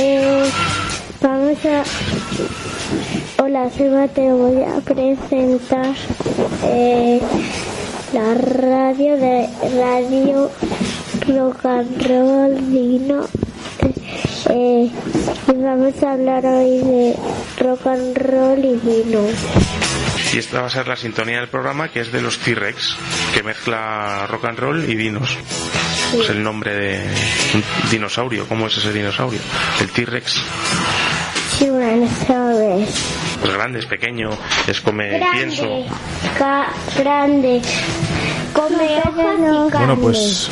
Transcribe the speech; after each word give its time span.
Eh, 0.00 0.50
vamos 1.20 1.58
a... 1.64 1.82
Hola, 3.42 3.70
soy 3.70 3.88
Mateo. 3.88 4.36
Voy 4.36 4.62
a 4.62 4.80
presentar 4.80 5.94
eh, 6.64 7.20
la 8.12 8.34
radio 8.34 9.16
de 9.16 9.48
Radio 9.76 10.50
Rock 11.26 11.64
and 11.66 12.06
Roll 12.06 12.70
Dino. 12.70 13.24
Eh, 14.50 14.90
y 15.48 15.52
vamos 15.52 16.02
a 16.02 16.12
hablar 16.12 16.46
hoy 16.46 16.78
de 16.78 17.16
rock 17.60 17.86
and 17.86 18.16
roll 18.16 18.64
y 18.64 18.76
vino. 18.76 19.77
Y 20.32 20.38
esta 20.38 20.60
va 20.60 20.66
a 20.66 20.70
ser 20.70 20.86
la 20.86 20.96
sintonía 20.96 21.38
del 21.40 21.48
programa 21.48 21.88
que 21.88 22.00
es 22.00 22.12
de 22.12 22.20
los 22.20 22.38
T-Rex, 22.38 22.96
que 23.34 23.42
mezcla 23.42 24.26
rock 24.28 24.44
and 24.46 24.58
roll 24.58 24.84
y 24.90 24.94
dinos. 24.94 25.36
Es 26.20 26.28
el 26.30 26.42
nombre 26.42 26.74
de 26.74 27.00
un 27.54 27.64
dinosaurio. 27.90 28.46
¿Cómo 28.46 28.66
es 28.66 28.76
ese 28.76 28.92
dinosaurio? 28.92 29.40
El 29.80 29.88
T-Rex. 29.90 30.42
Pues 33.40 33.52
grande, 33.52 33.78
es 33.80 33.86
pequeño, 33.86 34.30
es 34.66 34.80
come 34.80 35.20
pienso. 35.32 35.62
Grande, 35.64 35.86
ca- 36.38 36.72
grande, 36.96 37.62
come 38.52 38.98
hojas 39.04 39.34
y 39.38 39.76
Bueno, 39.76 39.96
pues 40.00 40.48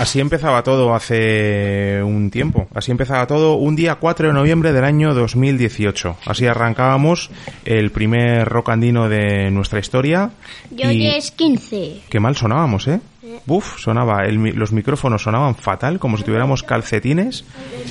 así 0.00 0.18
empezaba 0.18 0.62
todo 0.62 0.94
hace 0.94 2.02
un 2.02 2.30
tiempo. 2.30 2.66
Así 2.74 2.90
empezaba 2.90 3.26
todo 3.26 3.54
un 3.54 3.76
día 3.76 3.96
4 3.96 4.28
de 4.28 4.34
noviembre 4.34 4.72
del 4.72 4.84
año 4.84 5.12
2018. 5.14 6.16
Así 6.26 6.46
arrancábamos 6.46 7.30
el 7.64 7.90
primer 7.90 8.48
rock 8.48 8.70
andino 8.70 9.08
de 9.08 9.50
nuestra 9.50 9.78
historia. 9.78 10.30
Yo 10.70 10.90
y 10.90 10.98
10, 10.98 11.30
15. 11.32 12.00
qué 12.08 12.20
mal 12.20 12.34
sonábamos, 12.36 12.88
¿eh? 12.88 13.00
Buf, 13.46 13.78
sonaba, 13.78 14.24
el 14.24 14.36
los 14.36 14.72
micrófonos 14.72 15.22
sonaban 15.22 15.54
fatal, 15.54 15.98
como 15.98 16.16
si 16.16 16.24
tuviéramos 16.24 16.62
calcetines. 16.62 17.44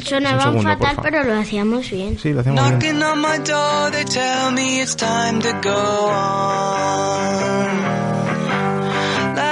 Sonaban 0.04 0.42
segundo, 0.42 0.78
fatal, 0.78 0.98
pero 1.02 1.24
lo 1.24 1.36
hacíamos 1.40 1.90
bien. 1.92 2.18
Sí, 2.18 2.34
lo 2.34 2.42
hacemos 2.42 2.62
bien. 2.80 2.80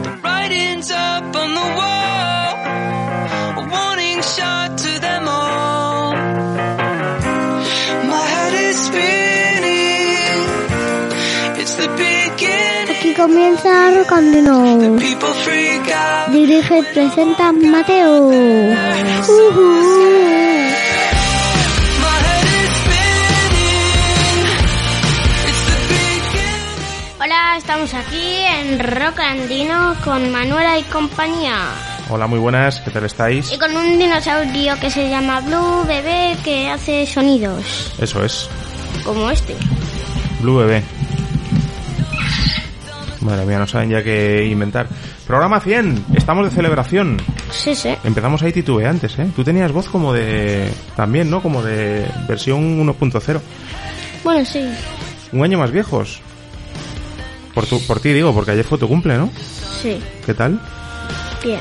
The 0.02 0.10
writing's 0.22 0.90
up 0.90 1.36
on 1.36 1.54
the 1.54 1.68
wall, 1.78 2.50
a 3.56 3.68
warning 3.72 4.20
shot 4.22 4.78
to 4.78 4.98
them 5.00 5.28
all. 5.28 6.12
My 8.12 8.24
head 8.34 8.54
is 8.68 8.76
spinning, 8.76 10.40
it's 11.60 11.74
the 11.76 11.88
beginning. 11.88 12.96
Aquí 12.96 13.14
comienza 13.14 13.90
Rocandino. 13.96 14.98
People 14.98 15.32
freak 15.44 15.88
out. 15.88 16.30
Dirige 16.32 16.78
y 16.78 16.82
presenta 16.92 17.52
Mateo. 17.52 18.28
Ujú. 18.28 19.68
My 19.94 20.61
Hola, 27.52 27.58
estamos 27.58 27.92
aquí 27.92 28.38
en 28.60 28.78
Rocandino 28.78 29.94
con 30.02 30.32
Manuela 30.32 30.78
y 30.78 30.84
compañía. 30.84 31.54
Hola, 32.08 32.26
muy 32.26 32.38
buenas, 32.38 32.80
¿qué 32.80 32.90
tal 32.90 33.04
estáis? 33.04 33.52
Y 33.52 33.58
con 33.58 33.76
un 33.76 33.98
dinosaurio 33.98 34.80
que 34.80 34.88
se 34.88 35.10
llama 35.10 35.42
Blue 35.42 35.84
Bebé 35.86 36.34
que 36.42 36.70
hace 36.70 37.04
sonidos. 37.04 37.92
Eso 38.00 38.24
es, 38.24 38.48
Como 39.04 39.28
este. 39.30 39.54
Blue 40.40 40.60
Bebé. 40.60 40.82
Madre 43.20 43.44
mía, 43.44 43.58
no 43.58 43.66
saben 43.66 43.90
ya 43.90 44.02
qué 44.02 44.46
inventar. 44.46 44.88
Programa 45.26 45.60
100, 45.60 46.06
estamos 46.14 46.46
de 46.48 46.56
celebración. 46.56 47.20
Sí, 47.50 47.74
sí. 47.74 47.94
Empezamos 48.02 48.42
ahí 48.42 48.52
titubeantes, 48.52 49.18
¿eh? 49.18 49.28
Tú 49.36 49.44
tenías 49.44 49.72
voz 49.72 49.90
como 49.90 50.14
de... 50.14 50.72
También, 50.96 51.28
¿no? 51.28 51.42
Como 51.42 51.62
de 51.62 52.06
versión 52.26 52.80
1.0. 52.82 53.40
Bueno, 54.24 54.42
sí. 54.42 54.66
Un 55.32 55.44
año 55.44 55.58
más 55.58 55.70
viejos. 55.70 56.22
Por, 57.54 57.66
tu, 57.66 57.80
por 57.86 58.00
ti 58.00 58.12
digo, 58.12 58.32
porque 58.34 58.52
ayer 58.52 58.64
fue 58.64 58.78
tu 58.78 58.88
cumple, 58.88 59.16
¿no? 59.18 59.30
Sí. 59.82 60.00
¿Qué 60.24 60.34
tal? 60.34 60.60
Bien. 61.44 61.60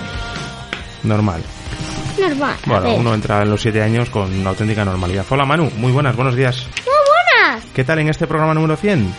Normal. 1.04 1.42
Normal. 2.20 2.56
Bueno, 2.66 2.94
uno 2.96 3.14
entra 3.14 3.42
en 3.42 3.50
los 3.50 3.62
7 3.62 3.82
años 3.82 4.10
con 4.10 4.32
una 4.34 4.52
auténtica 4.52 4.86
normalidad. 4.86 5.26
Hola 5.30 5.46
Manu, 5.46 5.70
muy 5.78 5.92
buenas, 5.92 6.16
buenos 6.16 6.36
días. 6.36 6.68
Muy 6.86 6.94
buenas. 7.46 7.66
¿Qué 7.74 7.84
tal 7.84 8.00
en 8.00 8.10
este 8.10 8.28
programa 8.28 8.54
número 8.54 8.76
100? 8.78 9.14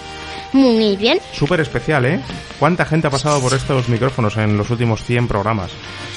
Muy 0.52 0.96
bien. 0.96 1.18
Súper 1.32 1.60
especial, 1.60 2.04
¿eh? 2.04 2.20
¿Cuánta 2.58 2.84
gente 2.84 3.06
ha 3.06 3.10
pasado 3.10 3.40
por 3.40 3.54
estos 3.54 3.88
micrófonos 3.88 4.36
en 4.36 4.56
los 4.56 4.68
últimos 4.70 5.02
100 5.02 5.26
programas? 5.26 5.70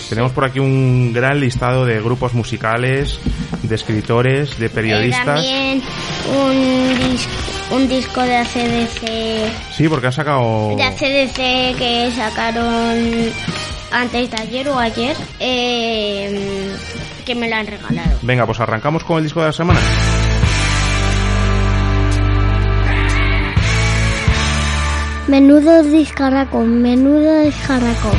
Tenemos 0.09 0.33
por 0.33 0.43
aquí 0.45 0.59
un 0.59 1.11
gran 1.13 1.39
listado 1.39 1.85
de 1.85 1.99
grupos 2.01 2.33
musicales, 2.33 3.17
de 3.63 3.75
escritores, 3.75 4.59
de 4.59 4.69
periodistas. 4.69 5.25
también 5.25 5.81
un, 6.37 6.95
dis- 6.99 7.27
un 7.71 7.87
disco 7.87 8.21
de 8.21 8.35
ACDC. 8.37 9.73
Sí, 9.75 9.87
porque 9.89 10.07
han 10.07 10.13
sacado... 10.13 10.75
De 10.75 10.83
ACDC 10.83 11.77
que 11.77 12.11
sacaron 12.15 13.31
antes 13.91 14.31
de 14.31 14.37
ayer 14.41 14.69
o 14.69 14.77
ayer. 14.79 15.15
eh, 15.39 16.71
que 17.25 17.33
me 17.35 17.49
lo 17.49 17.55
han 17.55 17.65
regalado. 17.65 18.19
Venga, 18.21 18.45
pues 18.45 18.59
arrancamos 18.59 19.03
con 19.03 19.17
el 19.17 19.23
disco 19.23 19.39
de 19.41 19.47
la 19.47 19.53
semana. 19.53 19.79
Menudo 25.27 25.81
discarraco, 25.83 26.59
menudo 26.59 27.39
discarraco. 27.41 28.11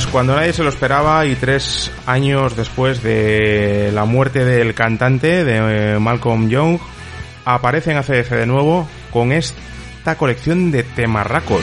Pues 0.00 0.12
cuando 0.12 0.34
nadie 0.34 0.54
se 0.54 0.62
lo 0.62 0.70
esperaba 0.70 1.26
y 1.26 1.36
tres 1.36 1.92
años 2.06 2.56
después 2.56 3.02
de 3.02 3.90
la 3.92 4.06
muerte 4.06 4.46
del 4.46 4.72
cantante 4.72 5.44
de 5.44 5.96
eh, 5.96 5.98
Malcolm 5.98 6.48
Young, 6.48 6.78
aparece 7.44 7.90
en 7.90 7.98
ACDC 7.98 8.30
de 8.30 8.46
nuevo 8.46 8.88
con 9.10 9.30
esta 9.30 10.16
colección 10.16 10.70
de 10.70 10.84
temarracos. 10.84 11.62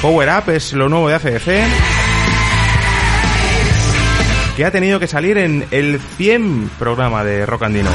Power 0.00 0.30
Up 0.30 0.50
es 0.50 0.72
lo 0.72 0.88
nuevo 0.88 1.10
de 1.10 1.16
ACDC 1.16 1.46
que 4.56 4.64
ha 4.64 4.70
tenido 4.70 4.98
que 4.98 5.08
salir 5.08 5.36
en 5.36 5.66
el 5.70 6.00
100 6.16 6.70
programa 6.78 7.22
de 7.22 7.44
Rock 7.44 7.64
Andino. 7.64 7.90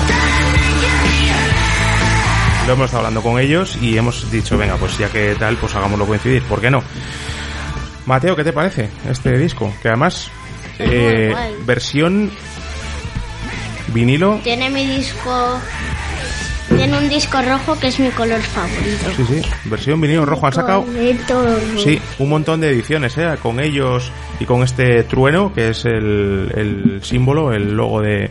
Lo 2.70 2.74
hemos 2.74 2.86
estado 2.86 3.08
hablando 3.08 3.24
con 3.24 3.40
ellos 3.40 3.80
y 3.82 3.98
hemos 3.98 4.30
dicho, 4.30 4.56
venga, 4.56 4.76
pues 4.78 4.96
ya 5.00 5.10
que 5.10 5.34
tal, 5.34 5.58
pues 5.58 5.74
hagámoslo 5.74 6.06
coincidir. 6.06 6.44
¿Por 6.44 6.62
qué 6.62 6.70
no? 6.70 6.84
Mateo, 8.06 8.36
¿qué 8.36 8.44
te 8.44 8.54
parece 8.54 8.92
este 9.10 9.40
disco? 9.40 9.74
Que 9.82 9.88
además, 9.88 10.30
eh, 10.78 11.34
versión 11.66 12.30
vinilo. 13.88 14.40
Tiene 14.44 14.70
mi 14.70 14.86
disco. 14.86 15.60
Tiene 16.68 16.96
un 16.96 17.10
disco 17.10 17.42
rojo 17.42 17.80
que 17.80 17.88
es 17.88 18.00
mi 18.00 18.12
color 18.12 18.40
favorito. 18.40 19.14
Sí, 19.18 19.26
sí, 19.26 19.50
versión 19.66 20.00
vinilo 20.00 20.28
rojo. 20.28 20.46
Han 20.46 20.54
sacado, 20.54 20.86
sí, 21.84 22.00
un 22.20 22.30
montón 22.30 22.62
de 22.62 22.70
ediciones, 22.70 23.18
¿eh? 23.18 23.36
Con 23.42 23.60
ellos 23.60 24.12
y 24.40 24.46
con 24.46 24.62
este 24.62 25.06
trueno, 25.06 25.52
que 25.56 25.70
es 25.70 25.86
el, 25.86 26.52
el 26.56 27.00
símbolo, 27.02 27.52
el 27.52 27.74
logo 27.74 28.00
de, 28.04 28.30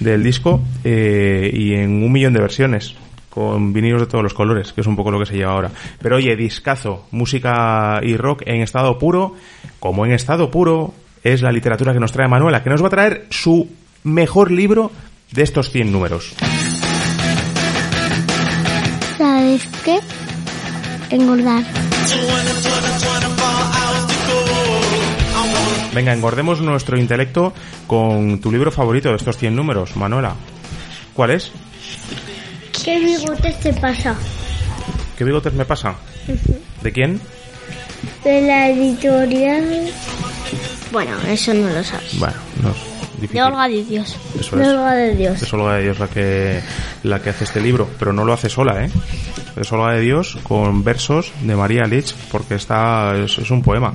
del 0.00 0.22
disco, 0.22 0.62
eh, 0.84 1.50
y 1.52 1.74
en 1.74 2.02
un 2.02 2.10
millón 2.10 2.32
de 2.32 2.40
versiones. 2.40 2.94
Con 3.30 3.72
vinilos 3.72 4.00
de 4.00 4.06
todos 4.06 4.22
los 4.22 4.34
colores, 4.34 4.72
que 4.72 4.80
es 4.80 4.86
un 4.86 4.96
poco 4.96 5.10
lo 5.10 5.18
que 5.18 5.26
se 5.26 5.36
lleva 5.36 5.52
ahora. 5.52 5.70
Pero 6.00 6.16
oye, 6.16 6.34
discazo, 6.34 7.06
música 7.10 8.00
y 8.02 8.16
rock 8.16 8.42
en 8.46 8.62
estado 8.62 8.98
puro, 8.98 9.34
como 9.78 10.06
en 10.06 10.12
estado 10.12 10.50
puro 10.50 10.94
es 11.22 11.42
la 11.42 11.52
literatura 11.52 11.92
que 11.92 12.00
nos 12.00 12.12
trae 12.12 12.28
Manuela, 12.28 12.62
que 12.62 12.70
nos 12.70 12.82
va 12.82 12.86
a 12.88 12.90
traer 12.90 13.26
su 13.30 13.68
mejor 14.04 14.50
libro 14.50 14.90
de 15.32 15.42
estos 15.42 15.70
100 15.70 15.92
números. 15.92 16.34
¿Sabes 19.18 19.68
qué? 19.84 19.98
Engordar. 21.10 21.64
Venga, 25.94 26.12
engordemos 26.12 26.60
nuestro 26.60 26.98
intelecto 26.98 27.52
con 27.86 28.40
tu 28.40 28.52
libro 28.52 28.70
favorito 28.70 29.08
de 29.10 29.16
estos 29.16 29.36
100 29.36 29.56
números, 29.56 29.96
Manuela. 29.96 30.34
¿Cuál 31.14 31.32
es? 31.32 31.50
¿Qué 32.84 32.98
bigotes 32.98 33.60
te 33.60 33.72
pasa? 33.74 34.14
¿Qué 35.16 35.24
bigotes 35.24 35.52
me 35.52 35.64
pasa? 35.64 35.96
¿De 36.82 36.92
quién? 36.92 37.20
De 38.24 38.42
la 38.42 38.68
editorial. 38.68 39.90
Bueno, 40.92 41.16
eso 41.28 41.52
no 41.54 41.68
lo 41.68 41.82
sabes. 41.82 42.18
Bueno, 42.18 42.36
no 42.62 42.97
difícil. 43.20 43.40
De 43.40 43.42
Olga 43.42 43.68
de 43.68 43.84
Dios. 43.84 44.16
Eso 44.38 44.56
de 44.56 44.62
es. 44.62 44.68
Olga 44.68 44.92
de 44.94 45.14
Dios. 45.14 45.42
Es 45.42 45.52
Olga 45.52 45.74
de 45.74 45.82
Dios 45.82 45.98
la 45.98 46.08
que, 46.08 46.60
la 47.02 47.22
que 47.22 47.30
hace 47.30 47.44
este 47.44 47.60
libro, 47.60 47.88
pero 47.98 48.12
no 48.12 48.24
lo 48.24 48.32
hace 48.32 48.48
sola, 48.48 48.84
¿eh? 48.84 48.90
Es 49.56 49.72
Olga 49.72 49.94
de 49.94 50.00
Dios 50.00 50.38
con 50.42 50.84
versos 50.84 51.32
de 51.42 51.56
María 51.56 51.84
Lich, 51.84 52.14
porque 52.30 52.54
está, 52.54 53.16
es, 53.16 53.38
es 53.38 53.50
un 53.50 53.62
poema. 53.62 53.92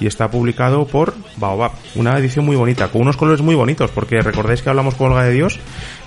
Y 0.00 0.06
está 0.06 0.30
publicado 0.30 0.86
por 0.86 1.14
Baobab. 1.36 1.72
Una 1.94 2.18
edición 2.18 2.44
muy 2.44 2.56
bonita, 2.56 2.88
con 2.88 3.02
unos 3.02 3.16
colores 3.16 3.40
muy 3.40 3.54
bonitos, 3.54 3.90
porque 3.90 4.20
recordáis 4.20 4.62
que 4.62 4.70
hablamos 4.70 4.94
con 4.94 5.12
Olga 5.12 5.24
de 5.24 5.32
Dios 5.32 5.58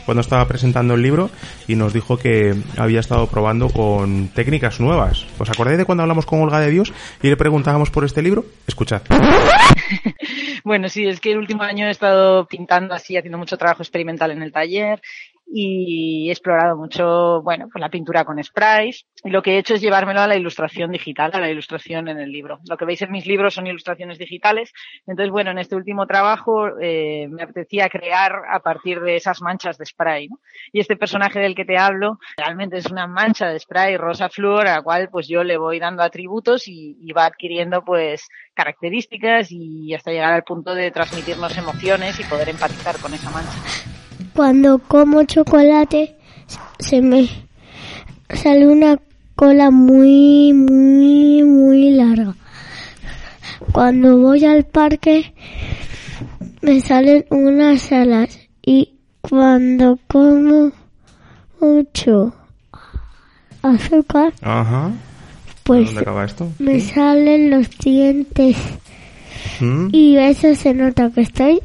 cuando 0.08 0.22
estaba 0.22 0.48
presentando 0.48 0.94
el 0.94 1.02
libro 1.02 1.30
y 1.68 1.75
nos 1.75 1.92
dijo 1.92 2.18
que 2.18 2.56
había 2.78 3.02
estado 3.02 3.28
probando 3.28 3.68
con 3.68 4.30
técnicas 4.30 4.80
nuevas. 4.80 5.25
¿Os 5.38 5.50
acordáis 5.50 5.78
de 5.78 5.84
cuando 5.84 6.02
hablamos 6.02 6.25
con 6.25 6.40
Olga 6.42 6.62
de 6.62 6.72
Dios 6.72 6.94
y 7.22 7.28
le 7.28 7.36
preguntábamos 7.36 7.92
por 7.92 8.06
este 8.06 8.22
libro? 8.22 8.46
Escuchad. 8.66 9.02
Bueno, 10.68 10.90
sí, 10.90 11.08
es 11.08 11.22
que 11.22 11.31
el 11.31 11.38
último 11.38 11.64
año 11.64 11.88
he 11.88 11.92
estado 11.92 12.46
pintando 12.46 12.94
así, 12.94 13.16
haciendo 13.16 13.38
mucho 13.38 13.58
trabajo 13.58 13.84
experimental 13.84 14.31
en 14.31 14.44
el 14.44 14.52
taller 14.52 15.02
y 15.49 16.27
he 16.27 16.31
explorado 16.31 16.75
mucho, 16.75 17.41
bueno, 17.41 17.67
pues 17.71 17.79
la 17.79 17.89
pintura 17.89 18.25
con 18.25 18.44
sprays 18.44 19.05
y 19.23 19.29
lo 19.29 19.41
que 19.41 19.55
he 19.55 19.57
hecho 19.57 19.75
es 19.75 19.81
llevármelo 19.81 20.21
a 20.21 20.27
la 20.27 20.35
ilustración 20.35 20.91
digital, 20.91 21.31
a 21.33 21.39
la 21.39 21.49
ilustración 21.49 22.07
en 22.09 22.19
el 22.19 22.31
libro. 22.31 22.59
Lo 22.69 22.77
que 22.77 22.85
veis 22.85 23.01
en 23.01 23.11
mis 23.11 23.25
libros 23.25 23.53
son 23.53 23.65
ilustraciones 23.67 24.17
digitales. 24.17 24.73
Entonces, 25.05 25.31
bueno, 25.31 25.51
en 25.51 25.59
este 25.59 25.75
último 25.75 26.05
trabajo 26.05 26.67
eh, 26.79 27.27
me 27.29 27.44
apetecía 27.44 27.89
crear 27.89 28.33
a 28.51 28.59
partir 28.59 28.99
de 28.99 29.15
esas 29.15 29.41
manchas 29.41 29.77
de 29.77 29.85
spray, 29.85 30.27
¿no? 30.27 30.39
Y 30.71 30.81
este 30.81 30.97
personaje 30.97 31.39
del 31.39 31.56
que 31.56 31.66
te 31.66 31.77
hablo 31.77 32.19
realmente 32.37 32.77
es 32.77 32.87
una 32.92 33.07
mancha 33.07 33.47
de 33.47 33.59
spray 33.59 33.97
rosa 33.97 34.30
flúor 34.30 34.68
a 34.68 34.75
la 34.75 34.81
cual 34.81 35.09
pues 35.09 35.27
yo 35.27 35.44
le 35.44 35.57
voy 35.57 35.80
dando 35.80 36.04
atributos 36.04 36.68
y, 36.68 36.97
y 36.99 37.13
va 37.13 37.25
adquiriendo 37.25 37.83
pues 37.83 38.27
características 38.54 39.51
y 39.51 39.94
hasta 39.94 40.11
llegar 40.11 40.33
al 40.33 40.44
punto 40.44 40.75
de 40.75 40.92
transmitirnos 40.92 41.57
emociones 41.57 42.19
y 42.19 42.23
poder 42.23 42.49
empatizar 42.49 42.97
con 42.99 43.13
esa 43.13 43.31
mancha. 43.31 43.86
Cuando 44.37 44.77
como 44.77 45.23
chocolate, 45.23 46.15
se 46.77 47.01
me 47.01 47.27
sale 48.29 48.67
una 48.67 48.99
cola 49.35 49.71
muy, 49.71 50.53
muy, 50.53 51.41
muy 51.41 51.89
larga. 51.89 52.35
Cuando 53.71 54.19
voy 54.19 54.45
al 54.45 54.63
parque, 54.63 55.33
me 56.61 56.79
salen 56.81 57.25
unas 57.31 57.91
alas. 57.91 58.37
Y 58.63 58.94
cuando 59.21 59.97
como 60.07 60.71
mucho 61.59 62.31
azúcar, 63.63 64.33
Ajá. 64.44 64.91
pues 65.63 65.85
¿Dónde 65.87 66.01
acaba 66.01 66.25
esto? 66.25 66.47
me 66.59 66.79
salen 66.79 67.49
los 67.49 67.75
dientes. 67.79 68.56
¿Mm? 69.60 69.88
Y 69.92 70.18
eso 70.18 70.54
se 70.56 70.74
nota 70.74 71.10
que 71.10 71.22
estoy 71.22 71.60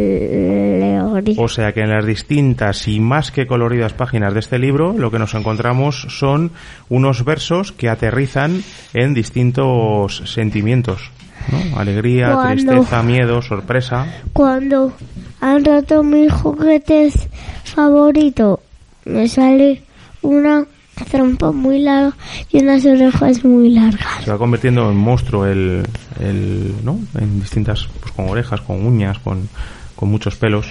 alegre. 0.00 1.34
O 1.38 1.48
sea 1.48 1.72
que 1.72 1.80
en 1.80 1.90
las 1.90 2.04
distintas 2.06 2.86
y 2.88 3.00
más 3.00 3.30
que 3.30 3.46
coloridas 3.46 3.92
páginas 3.92 4.34
de 4.34 4.40
este 4.40 4.58
libro 4.58 4.92
lo 4.96 5.10
que 5.10 5.18
nos 5.18 5.34
encontramos 5.34 6.06
son 6.08 6.50
unos 6.88 7.24
versos 7.24 7.72
que 7.72 7.88
aterrizan 7.88 8.62
en 8.94 9.14
distintos 9.14 10.22
sentimientos. 10.26 11.10
¿no? 11.50 11.78
Alegría, 11.78 12.32
Cuando- 12.34 12.72
tristeza, 12.72 13.02
miedo, 13.02 13.42
sorpresa. 13.42 14.06
Cuando 14.32 14.92
han 15.40 15.64
roto 15.64 16.02
mis 16.02 16.32
juguetes 16.32 17.28
favoritos, 17.64 18.58
me 19.04 19.26
sale 19.28 19.82
una 20.22 20.66
trompa 21.04 21.52
muy 21.52 21.80
larga 21.80 22.16
y 22.50 22.62
unas 22.62 22.84
orejas 22.84 23.44
muy 23.44 23.70
largas. 23.70 24.24
Se 24.24 24.30
va 24.30 24.38
convirtiendo 24.38 24.90
en 24.90 24.96
monstruo 24.96 25.46
el, 25.46 25.86
el 26.20 26.74
¿no? 26.84 26.98
En 27.18 27.40
distintas, 27.40 27.88
pues 28.00 28.12
con 28.12 28.28
orejas, 28.28 28.60
con 28.60 28.84
uñas, 28.84 29.18
con, 29.18 29.48
con 29.96 30.08
muchos 30.08 30.36
pelos, 30.36 30.66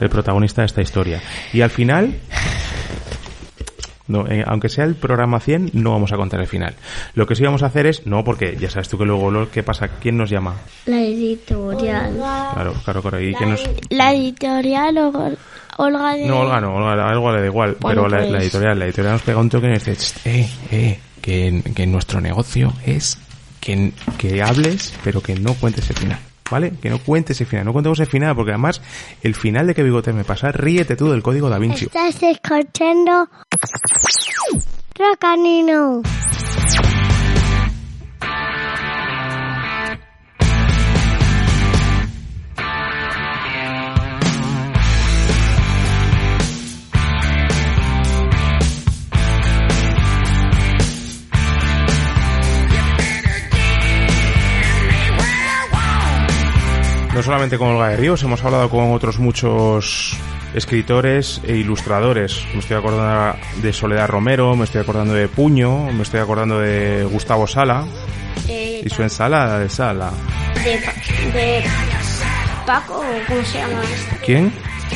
el 0.00 0.08
protagonista 0.08 0.62
de 0.62 0.66
esta 0.66 0.82
historia. 0.82 1.20
Y 1.52 1.60
al 1.60 1.70
final, 1.70 2.16
no, 4.08 4.26
eh, 4.26 4.44
aunque 4.46 4.68
sea 4.68 4.84
el 4.84 4.96
programa 4.96 5.40
100, 5.40 5.70
no 5.74 5.92
vamos 5.92 6.12
a 6.12 6.16
contar 6.16 6.40
el 6.40 6.46
final. 6.46 6.74
Lo 7.14 7.26
que 7.26 7.36
sí 7.36 7.44
vamos 7.44 7.62
a 7.62 7.66
hacer 7.66 7.86
es, 7.86 8.06
no, 8.06 8.24
porque 8.24 8.56
ya 8.58 8.68
sabes 8.68 8.88
tú 8.88 8.98
que 8.98 9.04
luego 9.04 9.30
lo 9.30 9.50
que 9.50 9.62
pasa, 9.62 9.88
¿quién 10.00 10.16
nos 10.16 10.30
llama? 10.30 10.56
La 10.86 11.00
editorial. 11.00 12.14
Claro, 12.16 12.74
claro, 12.84 13.02
claro. 13.02 13.20
¿Y 13.20 13.34
quién 13.34 13.50
nos... 13.50 13.70
La 13.90 14.12
editorial 14.12 14.98
Olga, 14.98 15.32
Olga 15.78 16.14
de... 16.14 16.26
No, 16.26 16.40
Olga 16.40 16.60
no, 16.60 16.74
Olga, 16.76 17.08
algo 17.08 17.32
le 17.32 17.40
da 17.40 17.46
igual, 17.46 17.76
Bueno, 17.80 18.02
pero 18.02 18.08
la, 18.08 18.18
pues- 18.18 18.30
la 18.32 18.38
editorial, 18.42 18.78
la 18.78 18.84
editorial 18.86 19.12
nos 19.14 19.22
pega 19.22 19.38
un 19.40 19.48
toque 19.50 19.66
y 19.66 19.70
nos 19.70 19.84
dice, 19.84 19.96
"Ch, 19.96 20.26
eh, 20.26 20.48
eh, 20.70 21.00
que, 21.20 21.62
que 21.74 21.86
nuestro 21.86 22.20
negocio 22.20 22.72
es 22.84 23.18
que, 23.60 23.92
que 24.18 24.42
hables, 24.42 24.92
pero 25.04 25.20
que 25.22 25.34
no 25.36 25.54
cuentes 25.54 25.88
el 25.90 25.96
final, 25.96 26.18
¿vale? 26.50 26.72
Que 26.82 26.90
no 26.90 26.98
cuentes 26.98 27.40
el 27.40 27.46
final, 27.46 27.64
no 27.64 27.72
contemos 27.72 28.00
el 28.00 28.06
final, 28.06 28.34
porque 28.34 28.50
además 28.50 28.82
el 29.22 29.34
final 29.34 29.66
de 29.66 29.74
que 29.74 29.82
bigote 29.82 30.12
me 30.12 30.24
pasa, 30.24 30.50
ríete 30.52 30.96
tú 30.96 31.10
del 31.10 31.22
código 31.22 31.48
da 31.48 31.58
Vinci. 31.58 31.84
Estás 31.86 32.22
escuchando 32.22 33.28
Rocanino. 34.98 36.02
No 57.14 57.22
solamente 57.22 57.58
con 57.58 57.68
Olga 57.68 57.88
de 57.90 57.96
Ríos, 57.98 58.22
hemos 58.22 58.42
hablado 58.42 58.70
con 58.70 58.92
otros 58.92 59.18
muchos 59.18 60.16
escritores 60.54 61.40
e 61.46 61.56
ilustradores. 61.56 62.42
Me 62.54 62.60
estoy 62.60 62.76
acordando 62.78 63.36
de 63.60 63.72
Soledad 63.72 64.08
Romero, 64.08 64.56
me 64.56 64.64
estoy 64.64 64.80
acordando 64.80 65.12
de 65.12 65.28
Puño, 65.28 65.92
me 65.92 66.02
estoy 66.02 66.20
acordando 66.20 66.58
de 66.58 67.04
Gustavo 67.04 67.46
Sala 67.46 67.84
De, 68.46 68.80
y 68.84 68.88
su 68.88 69.02
ensalada 69.02 69.58
de 69.58 69.68
sala. 69.68 70.10
de, 70.64 70.78
Pa- 70.78 71.36
de 71.38 71.64
Paco, 72.66 73.04
¿cómo 73.28 73.44
se 73.44 73.58
llama? 73.58 73.80
¿Quién? 74.24 74.52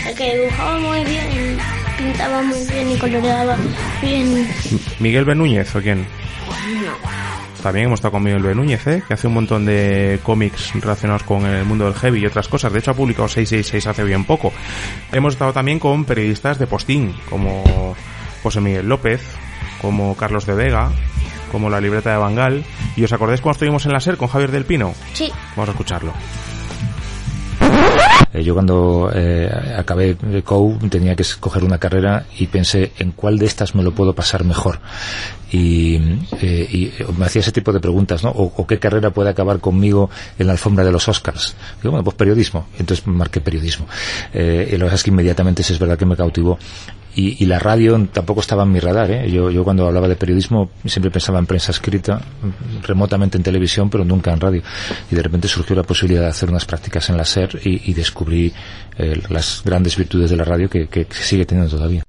El 0.06 0.14
que 0.14 0.38
dibujaba 0.38 0.78
muy 0.78 1.04
bien. 1.04 1.58
pintaba 1.99 2.42
muy 2.42 2.64
bien 2.66 2.90
y 2.92 2.96
coloreaba 2.96 3.56
bien. 4.00 4.49
¿Miguel 5.00 5.25
Benúñez 5.26 5.75
o 5.76 5.80
quién? 5.82 6.06
También 7.66 7.87
hemos 7.87 7.99
estado 7.99 8.12
con 8.12 8.23
Miguel 8.23 8.44
Benúñez, 8.44 8.87
¿eh? 8.87 9.02
que 9.08 9.14
hace 9.14 9.26
un 9.26 9.35
montón 9.35 9.64
de 9.64 10.20
cómics 10.23 10.73
relacionados 10.75 11.25
con 11.25 11.44
el 11.44 11.64
mundo 11.64 11.85
del 11.87 11.94
heavy 11.94 12.20
y 12.20 12.26
otras 12.26 12.46
cosas. 12.46 12.73
De 12.73 12.78
hecho, 12.78 12.92
ha 12.92 12.94
publicado 12.94 13.26
666 13.26 13.88
hace 13.88 14.04
bien 14.04 14.25
poco. 14.25 14.52
Hemos 15.11 15.35
estado 15.35 15.52
también 15.52 15.80
con 15.80 16.04
periodistas 16.04 16.61
de 16.61 16.68
postín, 16.68 17.12
como 17.28 17.96
José 18.44 18.61
Miguel 18.61 18.88
López, 18.88 19.20
como 19.82 20.16
Carlos 20.16 20.46
de 20.46 20.54
Vega, 20.54 20.92
como 21.50 21.68
la 21.68 21.80
libreta 21.80 22.12
de 22.12 22.18
Bangal. 22.18 22.64
¿Y 22.94 23.02
os 23.02 23.12
acordáis 23.12 23.40
cuando 23.40 23.56
estuvimos 23.56 23.85
en 23.85 23.94
la 23.94 23.99
SER 23.99 24.16
con 24.16 24.28
Javier 24.28 24.52
del 24.52 24.64
Pino? 24.64 24.94
Sí. 25.12 25.32
Vamos 25.56 25.70
a 25.70 25.73
escucharlo. 25.73 26.12
Eh, 28.37 28.45
yo 28.45 28.52
cuando 28.55 29.11
eh, 29.14 29.50
acabé 29.76 30.16
COU 30.45 30.78
tenía 30.90 31.16
que 31.16 31.23
escoger 31.23 31.64
una 31.64 31.78
carrera 31.78 32.26
y 32.38 32.47
pensé 32.47 32.93
en 32.99 33.12
cuál 33.12 33.38
de 33.38 33.47
estas 33.47 33.75
me 33.75 33.83
lo 33.83 33.93
puedo 33.93 34.14
pasar 34.14 34.45
mejor. 34.45 34.78
Y, 35.50 35.97
eh, 36.43 36.69
y 36.71 36.93
me 37.16 37.26
hacía 37.26 37.40
ese 37.40 37.52
tipo 37.52 37.73
de 37.73 37.81
preguntas, 37.81 38.23
¿no? 38.23 38.31
O, 38.31 38.66
qué 38.66 38.78
carrera 38.78 39.11
puede 39.11 39.31
acabar 39.31 39.61
conmigo 39.61 40.11
en 40.38 40.49
la 40.49 40.52
alfombra 40.52 40.85
de 40.85 40.93
los 40.93 41.09
Oscars. 41.09 41.55
Digo, 41.81 41.93
bueno, 41.93 42.05
pues 42.05 42.16
periodismo. 42.16 42.66
Entonces 42.78 43.07
marqué 43.07 43.40
periodismo. 43.40 43.87
Eh, 44.35 44.71
y 44.73 44.76
lo 44.76 44.88
que 44.88 44.95
es 44.97 45.02
que 45.02 45.11
inmediatamente 45.11 45.62
sí 45.62 45.73
es 45.73 45.78
verdad 45.78 45.97
que 45.97 46.05
me 46.05 46.16
cautivó. 46.16 46.59
Y, 47.16 47.42
y 47.42 47.46
la 47.46 47.58
radio 47.58 47.99
tampoco 48.12 48.40
estaba 48.40 48.62
en 48.62 48.73
mi 48.73 48.78
radar. 48.78 49.11
¿eh? 49.11 49.30
Yo, 49.30 49.50
yo 49.50 49.64
cuando 49.64 49.87
hablaba 49.87 50.06
de 50.06 50.16
periodismo 50.16 50.70
siempre 50.85 51.11
pensaba 51.11 51.38
en 51.38 51.46
prensa 51.46 51.73
escrita, 51.73 52.20
remotamente 52.82 53.37
en 53.38 53.42
televisión, 53.42 53.90
pero 53.90 54.04
nunca 54.04 54.32
en 54.32 54.40
radio. 54.40 54.62
Y 55.11 55.14
de 55.14 55.23
repente 55.23 55.49
surgió 55.49 55.75
la 55.75 55.82
posibilidad 55.82 56.23
de 56.23 56.28
hacer 56.28 56.49
unas 56.49 56.64
prácticas 56.64 57.08
en 57.11 57.16
la 57.16 57.25
SER 57.25 57.58
y, 57.64 57.92
descubrí 57.94 58.52
eh, 58.99 59.20
las 59.30 59.62
grandes 59.64 59.96
virtudes 59.96 60.30
de 60.30 60.37
la 60.37 60.44
radio 60.44 60.68
que, 60.68 60.87
que 60.88 61.06
sigue 61.11 61.46
teniendo 61.46 61.75
todavía. 61.75 62.04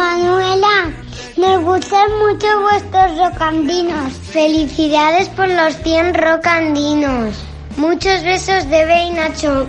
Manuela, 0.00 0.90
nos 1.36 1.62
gustan 1.62 2.08
mucho 2.20 2.46
vuestros 2.62 3.18
rocandinos. 3.18 4.14
Felicidades 4.32 5.28
por 5.28 5.46
los 5.46 5.74
100 5.82 6.14
rocandinos. 6.14 7.36
Muchos 7.76 8.22
besos 8.22 8.66
de 8.70 8.86
Bey 8.86 9.10
Nacho. 9.10 9.68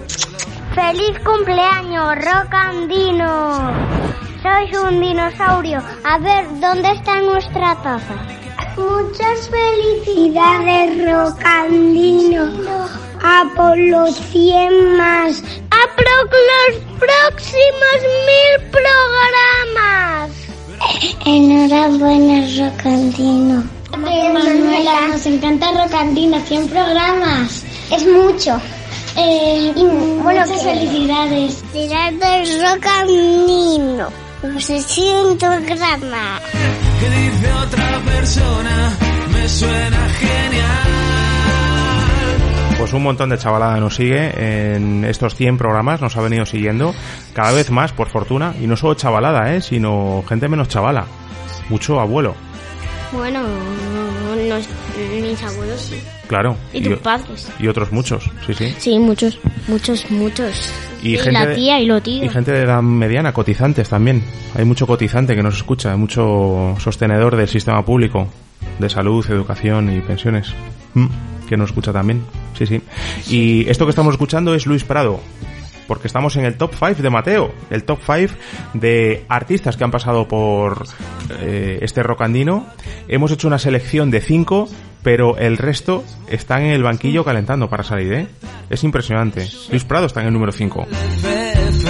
¡Feliz 0.73 1.19
cumpleaños, 1.25 2.15
rocandino! 2.15 3.73
Sois 4.41 4.71
un 4.77 5.01
dinosaurio. 5.01 5.79
A 6.05 6.17
ver, 6.19 6.45
¿dónde 6.61 6.91
está 6.93 7.19
nuestra 7.19 7.75
taza? 7.83 8.15
Muchas 8.77 9.49
felicidades, 9.49 11.11
Rocandino. 11.11 12.43
A 13.21 13.43
por 13.53 13.77
los 13.77 14.15
100 14.15 14.95
más. 14.95 15.43
Por 15.81 16.05
los 16.05 16.83
próximos 16.99 17.97
mil 18.27 18.69
programas. 18.69 20.29
Enhorabuena, 21.25 22.45
Rocandino. 22.59 23.63
Manuela, 23.97 25.07
nos 25.07 25.25
encanta 25.25 25.71
Rocandino. 25.71 26.39
100 26.39 26.67
programas. 26.69 27.63
Es 27.91 28.05
mucho. 28.05 28.61
Eh, 29.17 29.73
muchas 29.75 30.63
felicidades. 30.63 31.63
Felicidades, 31.71 32.61
Rocandino. 32.61 34.09
Los 34.43 34.63
100 34.63 35.37
programas. 35.39 36.41
Que 36.99 37.09
dice 37.09 37.53
otra 37.53 38.01
persona, 38.05 38.97
me 39.33 39.49
suena 39.49 40.09
genial. 40.19 41.30
Pues 42.81 42.93
un 42.93 43.03
montón 43.03 43.29
de 43.29 43.37
chavalada 43.37 43.79
nos 43.79 43.93
sigue 43.95 44.73
en 44.75 45.05
estos 45.05 45.35
100 45.35 45.59
programas, 45.59 46.01
nos 46.01 46.17
ha 46.17 46.21
venido 46.21 46.47
siguiendo 46.47 46.95
cada 47.31 47.51
vez 47.51 47.69
más, 47.69 47.91
por 47.91 48.09
fortuna, 48.09 48.55
y 48.59 48.65
no 48.65 48.75
solo 48.75 48.95
chavalada, 48.95 49.53
¿eh? 49.53 49.61
sino 49.61 50.23
gente 50.27 50.47
menos 50.49 50.67
chavala, 50.67 51.05
mucho 51.69 51.99
abuelo, 51.99 52.33
Bueno, 53.13 53.43
los, 54.49 54.67
mis 55.13 55.43
abuelos 55.43 55.79
sí. 55.79 56.01
claro, 56.27 56.57
Y 56.73 56.81
tus 56.81 56.97
padres. 56.97 57.51
y 57.59 57.67
otros 57.67 57.91
muchos, 57.91 58.27
sí, 58.47 58.55
sí. 58.55 58.75
Sí, 58.79 58.97
muchos, 58.97 59.37
muchos, 59.67 60.09
muchos. 60.09 60.73
Y, 61.03 61.13
Y 61.13 61.17
gente 61.19 61.31
la 61.33 61.53
tía 61.53 61.79
y 61.79 61.85
lo 61.85 62.01
tío. 62.01 62.23
Y 62.23 62.29
gente 62.29 62.51
de 62.51 62.63
edad 62.63 62.81
mediana, 62.81 63.31
cotizantes 63.31 63.89
también. 63.89 64.23
Hay 64.55 64.65
mucho 64.65 64.87
cotizante 64.87 65.35
que 65.35 65.43
nos 65.43 65.55
escucha, 65.55 65.91
hay 65.91 65.99
mucho 65.99 66.75
sostenedor 66.79 67.35
del 67.35 67.47
sistema 67.47 67.85
público 67.85 68.27
de 68.81 68.89
salud, 68.89 69.25
educación 69.29 69.95
y 69.95 70.01
pensiones. 70.01 70.53
Mm, 70.93 71.07
que 71.47 71.57
nos 71.57 71.69
escucha 71.69 71.91
también. 71.91 72.23
Sí, 72.57 72.65
sí. 72.65 72.81
Y 73.27 73.69
esto 73.69 73.85
que 73.85 73.89
estamos 73.89 74.13
escuchando 74.13 74.55
es 74.55 74.65
Luis 74.65 74.83
Prado. 74.83 75.19
Porque 75.85 76.07
estamos 76.07 76.37
en 76.37 76.45
el 76.45 76.55
top 76.55 76.71
5 76.79 77.01
de 77.01 77.09
Mateo, 77.09 77.51
el 77.69 77.83
top 77.83 77.99
5 78.05 78.33
de 78.75 79.25
artistas 79.27 79.75
que 79.75 79.83
han 79.83 79.91
pasado 79.91 80.25
por 80.27 80.85
eh, 81.41 81.79
este 81.81 82.01
rocandino. 82.03 82.65
Hemos 83.09 83.31
hecho 83.31 83.49
una 83.49 83.59
selección 83.59 84.09
de 84.09 84.21
5, 84.21 84.69
pero 85.03 85.37
el 85.37 85.57
resto 85.57 86.05
están 86.29 86.61
en 86.61 86.71
el 86.71 86.83
banquillo 86.83 87.25
calentando 87.25 87.69
para 87.69 87.83
salir, 87.83 88.13
¿eh? 88.13 88.27
Es 88.69 88.85
impresionante. 88.85 89.45
Luis 89.69 89.83
Prado 89.83 90.05
está 90.05 90.21
en 90.21 90.27
el 90.27 90.33
número 90.33 90.53
5. 90.53 90.87
FF, 90.89 91.87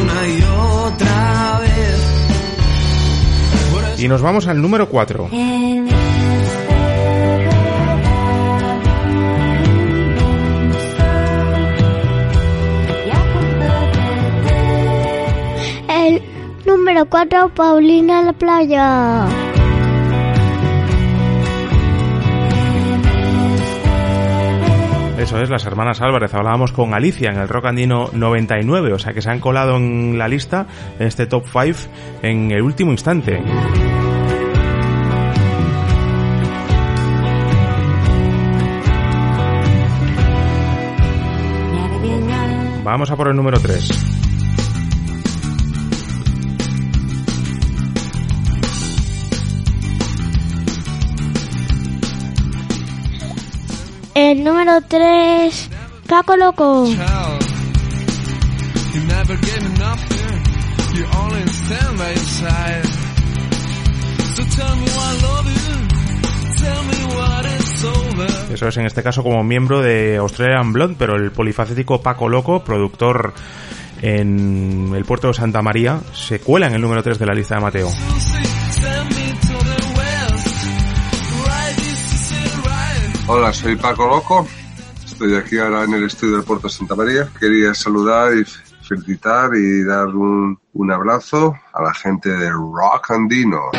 una 0.00 0.28
y 0.28 0.42
otra 0.86 1.58
vez. 1.60 2.00
Por 3.70 3.84
eso 3.84 4.02
Y 4.02 4.08
nos 4.08 4.22
vamos 4.22 4.46
al 4.46 4.62
número 4.62 4.88
4. 4.88 5.28
Número 16.92 17.08
4, 17.08 17.48
Paulina 17.54 18.20
en 18.20 18.26
la 18.26 18.32
playa. 18.34 19.26
Eso 25.18 25.40
es, 25.40 25.48
las 25.48 25.64
hermanas 25.64 26.02
Álvarez. 26.02 26.34
Hablábamos 26.34 26.72
con 26.72 26.92
Alicia 26.92 27.30
en 27.30 27.38
el 27.38 27.48
Rock 27.48 27.66
Andino 27.66 28.10
99, 28.12 28.92
o 28.92 28.98
sea 28.98 29.14
que 29.14 29.22
se 29.22 29.30
han 29.30 29.40
colado 29.40 29.76
en 29.76 30.18
la 30.18 30.28
lista, 30.28 30.66
en 30.98 31.06
este 31.06 31.26
top 31.26 31.46
5, 31.50 31.90
en 32.22 32.50
el 32.50 32.60
último 32.60 32.90
instante. 32.90 33.40
Vamos 42.84 43.10
a 43.10 43.16
por 43.16 43.28
el 43.28 43.36
número 43.36 43.58
3. 43.58 44.31
Tell 66.62 66.84
me 66.84 67.14
what 67.16 67.44
it's 67.44 67.84
over. 67.84 68.52
Eso 68.52 68.68
es, 68.68 68.76
en 68.76 68.86
este 68.86 69.02
caso, 69.02 69.22
como 69.22 69.42
miembro 69.42 69.80
de 69.80 70.18
Australian 70.18 70.72
Blonde, 70.72 70.96
pero 70.98 71.16
el 71.16 71.32
polifacético 71.32 72.02
Paco 72.02 72.28
Loco, 72.28 72.62
productor 72.62 73.32
en 74.02 74.92
el 74.94 75.04
puerto 75.04 75.28
de 75.28 75.34
Santa 75.34 75.62
María, 75.62 76.00
se 76.12 76.38
cuela 76.40 76.66
en 76.66 76.74
el 76.74 76.82
número 76.82 77.02
3 77.02 77.18
de 77.18 77.26
la 77.26 77.34
lista 77.34 77.54
de 77.54 77.60
Mateo. 77.62 77.88
Hola, 83.28 83.52
soy 83.52 83.76
Paco 83.76 84.06
Loco. 84.06 84.48
Estoy 85.04 85.36
aquí 85.36 85.56
ahora 85.56 85.84
en 85.84 85.94
el 85.94 86.04
estudio 86.04 86.36
del 86.36 86.44
Puerto 86.44 86.68
Santa 86.68 86.96
María. 86.96 87.28
Quería 87.38 87.72
saludar 87.72 88.36
y 88.36 88.44
felicitar 88.84 89.54
y 89.54 89.84
dar 89.84 90.08
un, 90.08 90.58
un 90.72 90.90
abrazo 90.90 91.54
a 91.72 91.82
la 91.82 91.94
gente 91.94 92.30
de 92.30 92.50
Rock 92.50 93.12
Andino. 93.12 93.70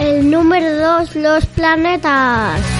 El 0.00 0.28
número 0.28 0.98
2, 0.98 1.14
Los 1.14 1.46
Planetas. 1.46 2.77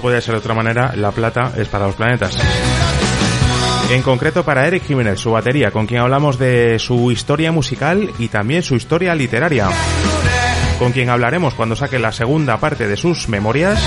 Puede 0.00 0.20
ser 0.20 0.34
de 0.34 0.38
otra 0.38 0.54
manera, 0.54 0.92
la 0.96 1.10
plata 1.10 1.52
es 1.56 1.68
para 1.68 1.86
los 1.86 1.94
planetas. 1.94 2.36
En 3.90 4.02
concreto 4.02 4.44
para 4.44 4.66
Eric 4.66 4.84
Jiménez, 4.86 5.18
su 5.18 5.32
batería, 5.32 5.70
con 5.70 5.86
quien 5.86 6.00
hablamos 6.00 6.38
de 6.38 6.78
su 6.78 7.10
historia 7.10 7.50
musical 7.50 8.10
y 8.18 8.28
también 8.28 8.62
su 8.62 8.76
historia 8.76 9.14
literaria. 9.14 9.68
Con 10.78 10.92
quien 10.92 11.10
hablaremos 11.10 11.54
cuando 11.54 11.76
saque 11.76 11.98
la 11.98 12.12
segunda 12.12 12.58
parte 12.58 12.86
de 12.86 12.96
sus 12.96 13.28
memorias 13.28 13.80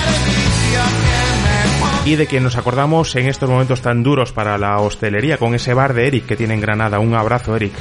y 2.06 2.16
de 2.16 2.28
quien 2.28 2.44
nos 2.44 2.58
acordamos 2.58 3.16
en 3.16 3.28
estos 3.28 3.50
momentos 3.50 3.82
tan 3.82 4.04
duros 4.04 4.34
para 4.34 4.58
la 4.58 4.80
hostelería 4.80 5.38
con 5.38 5.56
ese 5.56 5.74
bar 5.74 5.94
de 5.94 6.08
Eric 6.08 6.26
que 6.26 6.36
tiene 6.36 6.54
en 6.54 6.62
Granada. 6.62 7.00
Un 7.00 7.16
abrazo, 7.16 7.56
Eric. 7.56 7.74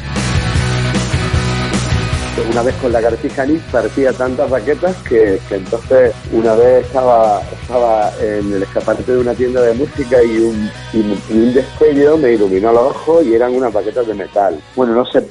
Una 2.53 2.65
vez 2.65 2.75
con 2.83 2.93
la 2.93 3.01
cartija 3.01 3.45
partía 3.73 4.13
tantas 4.13 4.51
baquetas 4.51 4.95
que, 5.05 5.39
que, 5.49 5.55
entonces 5.55 6.15
una 6.35 6.55
vez 6.55 6.85
estaba, 6.85 7.41
estaba 7.41 8.11
en 8.21 8.53
el 8.53 8.63
escaparate 8.63 9.11
de 9.11 9.21
una 9.21 9.33
tienda 9.33 9.63
de 9.63 9.73
música 9.73 10.23
y 10.23 10.37
un, 10.37 10.69
y 10.93 11.33
un 11.33 11.55
destello 11.55 12.19
me 12.19 12.33
iluminó 12.33 12.71
los 12.73 12.89
ojos 12.89 13.25
y 13.25 13.35
eran 13.35 13.55
unas 13.55 13.73
baquetas 13.73 14.07
de 14.07 14.13
metal. 14.13 14.59
Bueno, 14.77 14.93
no 14.93 15.07
sé 15.07 15.27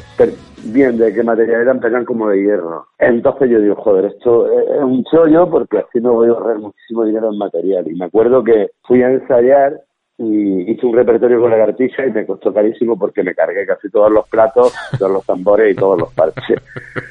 bien 0.63 0.97
de 0.97 1.13
qué 1.13 1.21
material 1.21 1.61
eran, 1.61 1.79
pero 1.79 1.93
eran 1.95 2.05
como 2.05 2.27
de 2.27 2.41
hierro. 2.41 2.87
Entonces 2.97 3.51
yo 3.51 3.59
digo, 3.59 3.75
joder, 3.75 4.05
esto 4.05 4.47
es 4.51 4.81
un 4.81 5.03
chollo 5.03 5.47
porque 5.47 5.77
así 5.77 5.99
no 5.99 6.13
voy 6.13 6.29
a 6.29 6.31
ahorrar 6.31 6.57
muchísimo 6.57 7.05
dinero 7.05 7.31
en 7.31 7.37
material. 7.37 7.87
Y 7.87 7.93
me 7.93 8.05
acuerdo 8.05 8.43
que 8.43 8.71
fui 8.87 9.03
a 9.03 9.11
ensayar 9.11 9.79
y 10.23 10.71
hice 10.71 10.85
un 10.85 10.95
repertorio 10.95 11.41
con 11.41 11.49
la 11.49 11.57
cartija 11.57 12.05
y 12.05 12.11
me 12.11 12.27
costó 12.27 12.53
carísimo 12.53 12.95
porque 12.97 13.23
me 13.23 13.33
cargué 13.33 13.65
casi 13.65 13.89
todos 13.89 14.11
los 14.11 14.27
platos, 14.29 14.71
todos 14.99 15.11
los 15.11 15.25
tambores 15.25 15.73
y 15.73 15.75
todos 15.75 15.99
los 15.99 16.13
parches. 16.13 16.61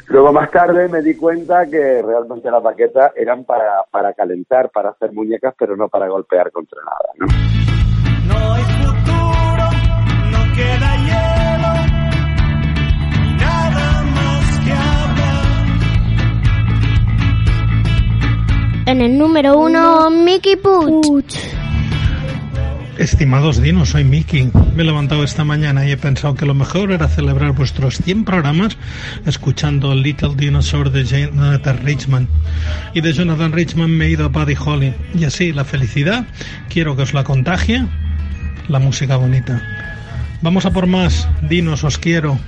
Luego 0.07 0.33
más 0.33 0.49
tarde 0.51 0.89
me 0.89 1.03
di 1.03 1.17
cuenta 1.17 1.67
que 1.67 2.03
realmente 2.03 2.49
las 2.51 2.63
baquetas 2.63 3.13
eran 3.17 3.45
para, 3.45 3.83
para 3.91 4.13
calentar, 4.13 4.71
para 4.71 4.91
hacer 4.91 5.13
muñecas, 5.13 5.55
pero 5.59 5.77
no 5.77 5.89
para 5.89 6.09
golpear 6.09 6.53
contra 6.53 6.79
nada, 6.85 7.11
¿no? 7.19 7.27
No 8.29 8.55
hay 8.55 8.63
futuro, 8.63 9.65
no 10.31 10.39
queda 10.55 10.97
hielo, 11.07 11.73
nada 13.41 14.03
más 14.15 14.59
que 14.65 14.73
hablar. 14.73 15.45
En 18.87 19.01
el 19.01 19.19
número 19.19 19.59
uno, 19.59 20.11
Mickey 20.11 20.55
Puch. 20.55 21.60
Estimados 23.01 23.63
dinos, 23.63 23.89
soy 23.89 24.05
Mickey. 24.05 24.51
Me 24.77 24.83
he 24.83 24.85
levantado 24.85 25.25
esta 25.25 25.43
mañana 25.43 25.87
y 25.87 25.91
he 25.91 25.97
pensado 25.97 26.35
que 26.35 26.45
lo 26.45 26.53
mejor 26.53 26.93
era 26.93 27.09
celebrar 27.09 27.53
vuestros 27.53 27.97
100 27.97 28.27
programas 28.27 28.77
escuchando 29.25 29.95
Little 29.95 30.35
Dinosaur 30.37 30.91
de 30.91 31.05
Jonathan 31.05 31.79
Richman. 31.83 32.29
Y 32.93 33.01
de 33.01 33.15
Jonathan 33.15 33.53
Richman 33.53 33.91
me 33.91 34.05
he 34.05 34.11
ido 34.11 34.27
a 34.27 34.29
Buddy 34.29 34.55
Holly. 34.55 34.95
Y 35.15 35.25
así, 35.25 35.51
la 35.51 35.65
felicidad, 35.65 36.27
quiero 36.69 36.95
que 36.95 37.01
os 37.01 37.15
la 37.15 37.25
contagie, 37.25 37.87
la 38.69 38.81
música 38.81 39.17
bonita. 39.17 39.63
Vamos 40.43 40.67
a 40.67 40.71
por 40.71 40.87
más, 40.87 41.27
dinos, 41.49 41.83
os 41.85 41.97
quiero. 41.97 42.39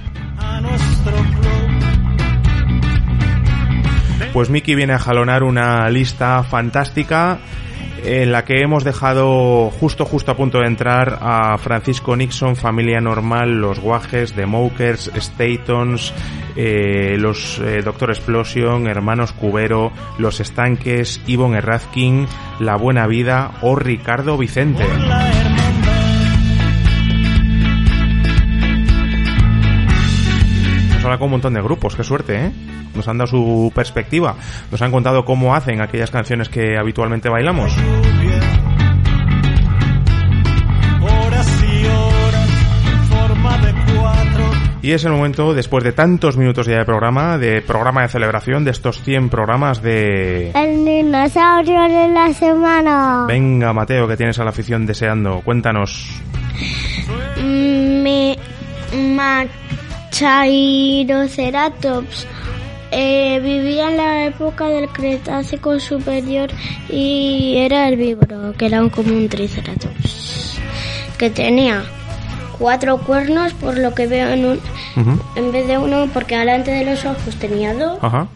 Pues 4.34 4.50
Mickey 4.50 4.74
viene 4.74 4.92
a 4.92 4.98
jalonar 4.98 5.44
una 5.44 5.88
lista 5.88 6.42
fantástica 6.42 7.38
en 8.04 8.32
la 8.32 8.44
que 8.44 8.60
hemos 8.60 8.84
dejado 8.84 9.70
justo 9.70 10.04
justo 10.04 10.32
a 10.32 10.36
punto 10.36 10.58
de 10.58 10.66
entrar 10.66 11.18
a 11.20 11.56
Francisco 11.58 12.16
Nixon, 12.16 12.56
Familia 12.56 13.00
Normal, 13.00 13.60
Los 13.60 13.78
Guajes, 13.78 14.34
The 14.34 14.46
Mokers, 14.46 15.10
Statons, 15.16 16.12
eh, 16.56 17.16
los 17.18 17.58
eh, 17.58 17.82
Doctor 17.82 18.10
Explosion, 18.10 18.86
Hermanos 18.88 19.32
Cubero, 19.32 19.92
Los 20.18 20.40
Estanques, 20.40 21.20
Ivonne 21.26 21.58
Errazkin, 21.58 22.26
La 22.58 22.76
Buena 22.76 23.06
Vida 23.06 23.52
o 23.62 23.76
Ricardo 23.76 24.36
Vicente. 24.36 24.84
Habla 31.12 31.18
con 31.18 31.26
un 31.26 31.32
montón 31.32 31.54
de 31.54 31.60
grupos, 31.60 31.94
qué 31.94 32.04
suerte, 32.04 32.46
¿eh? 32.46 32.52
Nos 32.94 33.06
han 33.06 33.18
dado 33.18 33.28
su 33.28 33.72
perspectiva, 33.74 34.36
nos 34.70 34.80
han 34.80 34.90
contado 34.90 35.24
cómo 35.24 35.54
hacen 35.54 35.80
aquellas 35.82 36.10
canciones 36.10 36.48
que 36.48 36.78
habitualmente 36.78 37.28
bailamos. 37.28 37.72
Y 44.80 44.90
es 44.90 45.04
el 45.04 45.12
momento, 45.12 45.54
después 45.54 45.84
de 45.84 45.92
tantos 45.92 46.36
minutos 46.36 46.66
ya 46.66 46.78
de 46.78 46.84
programa, 46.84 47.38
de 47.38 47.62
programa 47.62 48.02
de 48.02 48.08
celebración, 48.08 48.64
de 48.64 48.72
estos 48.72 49.00
100 49.02 49.28
programas 49.28 49.80
de... 49.80 50.50
El 50.50 50.84
dinosaurio 50.84 51.82
de 51.82 52.08
la 52.08 52.32
semana. 52.32 53.26
Venga, 53.28 53.72
Mateo, 53.72 54.08
que 54.08 54.16
tienes 54.16 54.40
a 54.40 54.44
la 54.44 54.50
afición 54.50 54.84
deseando. 54.84 55.40
Cuéntanos. 55.42 56.20
Mi 57.40 58.36
Machairoceratops 60.92 62.26
eh, 62.90 63.40
vivía 63.42 63.90
en 63.90 63.96
la 63.96 64.26
época 64.26 64.66
del 64.68 64.88
Cretácico 64.90 65.80
superior 65.80 66.50
y 66.90 67.54
era 67.56 67.88
herbívoro, 67.88 68.52
que 68.58 68.66
era 68.66 68.82
un- 68.82 68.90
como 68.90 69.14
un 69.14 69.28
triceratops, 69.30 70.58
que 71.16 71.30
tenía 71.30 71.84
cuatro 72.58 72.98
cuernos, 72.98 73.54
por 73.54 73.78
lo 73.78 73.94
que 73.94 74.06
veo 74.06 74.28
en 74.28 74.44
un, 74.44 74.60
en 75.36 75.52
vez 75.52 75.66
de 75.66 75.78
uno, 75.78 76.06
porque 76.12 76.36
delante 76.36 76.70
de 76.70 76.84
los 76.84 77.02
ojos 77.06 77.34
tenía 77.36 77.72
dos 77.72 77.98
Ajá. 78.02 78.26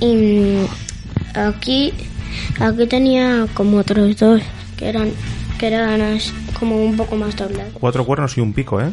y 0.00 0.14
mm, 0.14 0.66
aquí 1.38 1.92
aquí 2.58 2.86
tenía 2.86 3.46
como 3.52 3.76
otros 3.78 4.16
dos 4.16 4.40
que 4.78 4.88
eran 4.88 5.10
que 5.58 5.66
eran 5.66 6.00
como 6.58 6.76
un 6.82 6.96
poco 6.96 7.16
más 7.16 7.36
doblados. 7.36 7.74
Cuatro 7.74 8.06
cuernos 8.06 8.38
y 8.38 8.40
un 8.40 8.54
pico, 8.54 8.80
¿eh? 8.80 8.90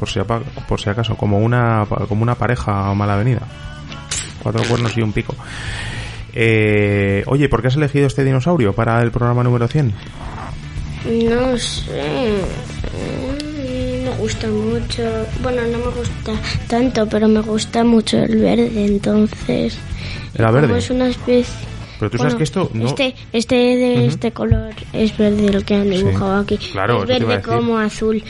Por 0.00 0.08
si, 0.08 0.18
por 0.66 0.80
si 0.80 0.88
acaso, 0.90 1.14
como 1.16 1.38
una, 1.38 1.86
como 2.08 2.22
una 2.22 2.34
pareja 2.34 2.92
mala 2.94 3.16
venida. 3.16 3.42
Cuatro 4.42 4.62
cuernos 4.68 4.96
y 4.96 5.02
un 5.02 5.12
pico. 5.12 5.34
Eh, 6.32 7.22
oye, 7.26 7.48
¿por 7.48 7.60
qué 7.60 7.68
has 7.68 7.76
elegido 7.76 8.06
este 8.06 8.24
dinosaurio 8.24 8.72
para 8.72 9.02
el 9.02 9.10
programa 9.10 9.42
número 9.44 9.68
100? 9.68 9.92
No 11.28 11.58
sé. 11.58 12.32
mm, 12.92 14.04
Me 14.04 14.10
gusta 14.16 14.46
mucho. 14.48 15.02
Bueno, 15.42 15.62
no 15.70 15.78
me 15.78 15.90
gusta 15.96 16.32
tanto, 16.68 17.06
pero 17.08 17.28
me 17.28 17.40
gusta 17.40 17.84
mucho 17.84 18.18
el 18.18 18.38
verde, 18.40 18.84
entonces. 18.86 19.76
Era 20.34 20.50
verde. 20.50 20.78
es 20.78 20.88
una 20.90 21.08
especie. 21.08 21.54
Pero 21.98 22.10
tú 22.10 22.16
sabes 22.16 22.32
Bueno, 22.32 22.38
que 22.38 22.44
esto 22.44 22.70
no... 22.72 22.86
Este, 22.86 23.14
este 23.34 23.54
de 23.54 23.94
Ujú. 23.98 24.06
este 24.08 24.32
color 24.32 24.70
es 24.94 25.14
verde 25.18 25.46
el 25.48 25.64
que 25.66 25.74
han 25.74 25.90
dibujado 25.90 26.38
aquí. 26.38 26.56
claro, 26.72 27.02
es 27.02 27.08
verde 27.08 27.42
como 27.42 27.76
azul. 27.78 28.22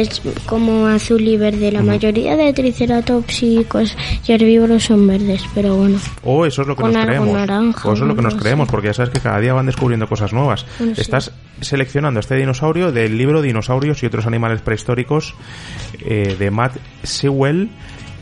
Es 0.00 0.20
como 0.46 0.86
azul 0.86 1.22
y 1.22 1.36
verde. 1.36 1.72
La 1.72 1.82
mayoría 1.82 2.36
de 2.36 2.52
triceratops 2.52 3.42
y, 3.42 3.64
cos- 3.64 3.96
y 4.26 4.32
herbívoros 4.32 4.84
son 4.84 5.06
verdes, 5.06 5.42
pero 5.54 5.76
bueno. 5.76 5.98
O 6.22 6.44
eso 6.46 6.62
es 6.62 6.68
lo 6.68 6.76
que 6.76 6.82
Con 6.82 6.92
nos 6.92 7.04
creemos. 7.06 7.28
naranja, 7.34 7.88
o 7.88 7.92
eso 7.94 8.02
es 8.04 8.08
lo 8.08 8.14
que 8.16 8.22
nos 8.22 8.34
creemos, 8.34 8.68
porque 8.68 8.88
ya 8.88 8.94
sabes 8.94 9.10
que 9.10 9.20
cada 9.20 9.40
día 9.40 9.52
van 9.54 9.66
descubriendo 9.66 10.06
cosas 10.06 10.32
nuevas. 10.32 10.66
Bueno, 10.78 10.94
sí. 10.94 11.00
Estás 11.00 11.32
seleccionando 11.60 12.20
este 12.20 12.36
dinosaurio 12.36 12.92
del 12.92 13.16
libro 13.16 13.40
Dinosaurios 13.42 14.02
y 14.02 14.06
otros 14.06 14.26
animales 14.26 14.60
prehistóricos 14.60 15.34
eh, 16.04 16.36
de 16.38 16.50
Matt 16.50 16.76
Sewell 17.02 17.70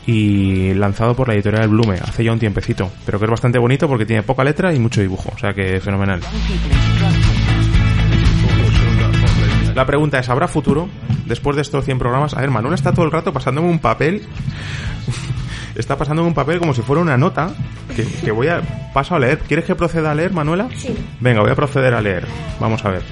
y 0.07 0.73
lanzado 0.75 1.15
por 1.15 1.27
la 1.27 1.33
editorial 1.33 1.67
Blume 1.67 1.95
hace 1.95 2.23
ya 2.23 2.31
un 2.31 2.39
tiempecito, 2.39 2.91
pero 3.05 3.17
que 3.19 3.25
es 3.25 3.31
bastante 3.31 3.57
bonito 3.57 3.87
porque 3.87 4.05
tiene 4.05 4.23
poca 4.23 4.43
letra 4.43 4.73
y 4.73 4.79
mucho 4.79 5.01
dibujo, 5.01 5.31
o 5.35 5.37
sea 5.39 5.53
que 5.53 5.81
fenomenal. 5.81 6.21
La 9.75 9.85
pregunta 9.85 10.17
es, 10.19 10.29
¿habrá 10.29 10.47
futuro 10.47 10.89
después 11.25 11.55
de 11.57 11.61
estos 11.61 11.83
100 11.83 11.99
programas? 11.99 12.33
A 12.33 12.39
ver, 12.39 12.49
Manuel 12.49 12.73
está 12.73 12.93
todo 12.93 13.05
el 13.05 13.11
rato 13.11 13.33
pasándome 13.33 13.69
un 13.69 13.79
papel 13.79 14.23
está 15.75 15.97
pasándome 15.97 16.29
un 16.29 16.33
papel 16.33 16.59
como 16.59 16.73
si 16.73 16.81
fuera 16.81 17.01
una 17.01 17.17
nota 17.17 17.53
que, 17.95 18.05
que 18.05 18.31
voy 18.31 18.47
a 18.47 18.61
paso 18.93 19.15
a 19.15 19.19
leer. 19.19 19.39
¿Quieres 19.39 19.65
que 19.65 19.75
proceda 19.75 20.11
a 20.11 20.15
leer, 20.15 20.31
Manuela? 20.31 20.69
Sí. 20.75 20.95
Venga, 21.19 21.41
voy 21.41 21.51
a 21.51 21.55
proceder 21.55 21.93
a 21.93 22.01
leer. 22.01 22.25
Vamos 22.59 22.83
a 22.85 22.91
ver. 22.91 23.03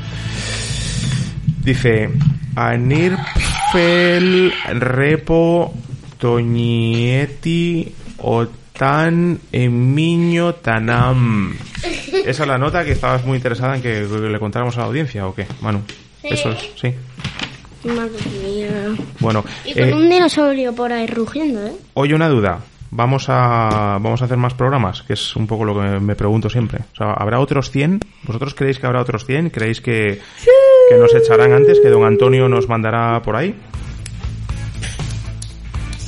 Dice 1.64 2.10
Anirpfel 2.56 4.54
Repo 4.74 5.74
Toñieti 6.18 7.94
Otan 8.20 9.40
Emiño 9.52 10.56
Tanam. 10.56 11.54
Esa 12.26 12.44
es 12.44 12.48
la 12.48 12.58
nota 12.58 12.86
que 12.86 12.94
estabas 12.94 13.26
muy 13.26 13.36
interesada 13.36 13.76
en 13.76 13.82
que 13.82 14.04
le 14.04 14.40
contáramos 14.40 14.78
a 14.78 14.82
la 14.82 14.86
audiencia, 14.88 15.28
¿o 15.28 15.36
qué, 15.36 15.46
Manu? 15.62 15.82
Eso 16.24 16.52
es, 16.52 16.72
sí. 16.76 16.94
Madre 17.84 18.18
mía. 18.46 18.96
Bueno, 19.20 19.44
Y 19.66 19.74
con 19.74 19.90
eh, 19.90 19.94
un 19.94 20.10
dinosaurio 20.10 20.74
por 20.74 20.94
ahí 20.94 21.06
rugiendo, 21.08 21.66
¿eh? 21.66 21.74
Oye, 21.96 22.16
una 22.16 22.30
duda. 22.30 22.60
Vamos 22.92 23.26
a, 23.28 23.98
vamos 24.00 24.22
a 24.22 24.26
hacer 24.26 24.38
más 24.38 24.54
programas, 24.54 25.02
que 25.02 25.14
es 25.14 25.36
un 25.36 25.48
poco 25.48 25.66
lo 25.66 25.74
que 25.74 25.82
me, 25.82 26.00
me 26.00 26.16
pregunto 26.16 26.50
siempre. 26.50 26.82
O 26.94 26.96
sea, 26.96 27.12
¿habrá 27.14 27.40
otros 27.40 27.72
100? 27.72 28.00
¿Vosotros 28.24 28.54
creéis 28.54 28.78
que 28.80 28.86
habrá 28.86 29.02
otros 29.02 29.26
100? 29.26 29.50
¿Creéis 29.50 29.82
que, 29.82 30.22
que 30.90 30.98
nos 30.98 31.14
echarán 31.16 31.54
antes? 31.54 31.80
¿Que 31.80 31.90
don 31.90 32.06
Antonio 32.06 32.48
nos 32.48 32.70
mandará 32.70 33.20
por 33.24 33.36
ahí? 33.36 33.56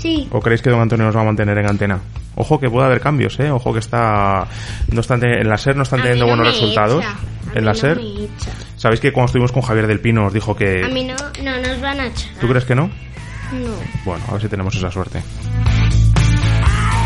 Sí. 0.05 0.27
¿O 0.31 0.39
creéis 0.39 0.61
que 0.61 0.69
don 0.69 0.81
Antonio 0.81 1.05
nos 1.05 1.15
va 1.15 1.21
a 1.21 1.25
mantener 1.25 1.57
en 1.57 1.67
antena? 1.67 1.99
Ojo 2.35 2.59
que 2.59 2.69
puede 2.69 2.85
haber 2.85 2.99
cambios, 3.01 3.39
¿eh? 3.39 3.49
Ojo 3.49 3.73
que 3.73 3.79
está... 3.79 4.45
No 4.91 5.01
están 5.01 5.19
te- 5.19 5.41
en 5.41 5.49
la 5.49 5.57
SER 5.57 5.75
no 5.75 5.83
están 5.83 6.01
A 6.01 6.03
teniendo 6.03 6.25
no 6.27 6.35
buenos 6.35 6.53
resultados. 6.53 7.03
A 7.03 7.15
En 7.57 7.65
la 7.65 7.71
no 7.71 7.77
SER... 7.77 7.99
Sabéis 8.75 8.99
que 8.99 9.11
cuando 9.11 9.27
estuvimos 9.27 9.51
con 9.51 9.61
Javier 9.63 9.87
del 9.87 9.99
Pino 10.01 10.21
nos 10.21 10.33
dijo 10.33 10.51
A 10.51 10.57
que... 10.57 10.83
mí 10.93 11.05
no, 11.05 11.15
no 11.43 11.57
nos 11.67 11.81
van 11.81 11.99
a 12.01 12.07
echar. 12.07 12.29
¿Tú 12.39 12.47
crees 12.47 12.65
que 12.65 12.75
no? 12.75 12.87
No. 12.87 13.71
Bueno, 14.05 14.23
a 14.27 14.33
ver 14.33 14.41
si 14.41 14.47
tenemos 14.47 14.75
esa 14.75 14.91
suerte. 14.91 15.23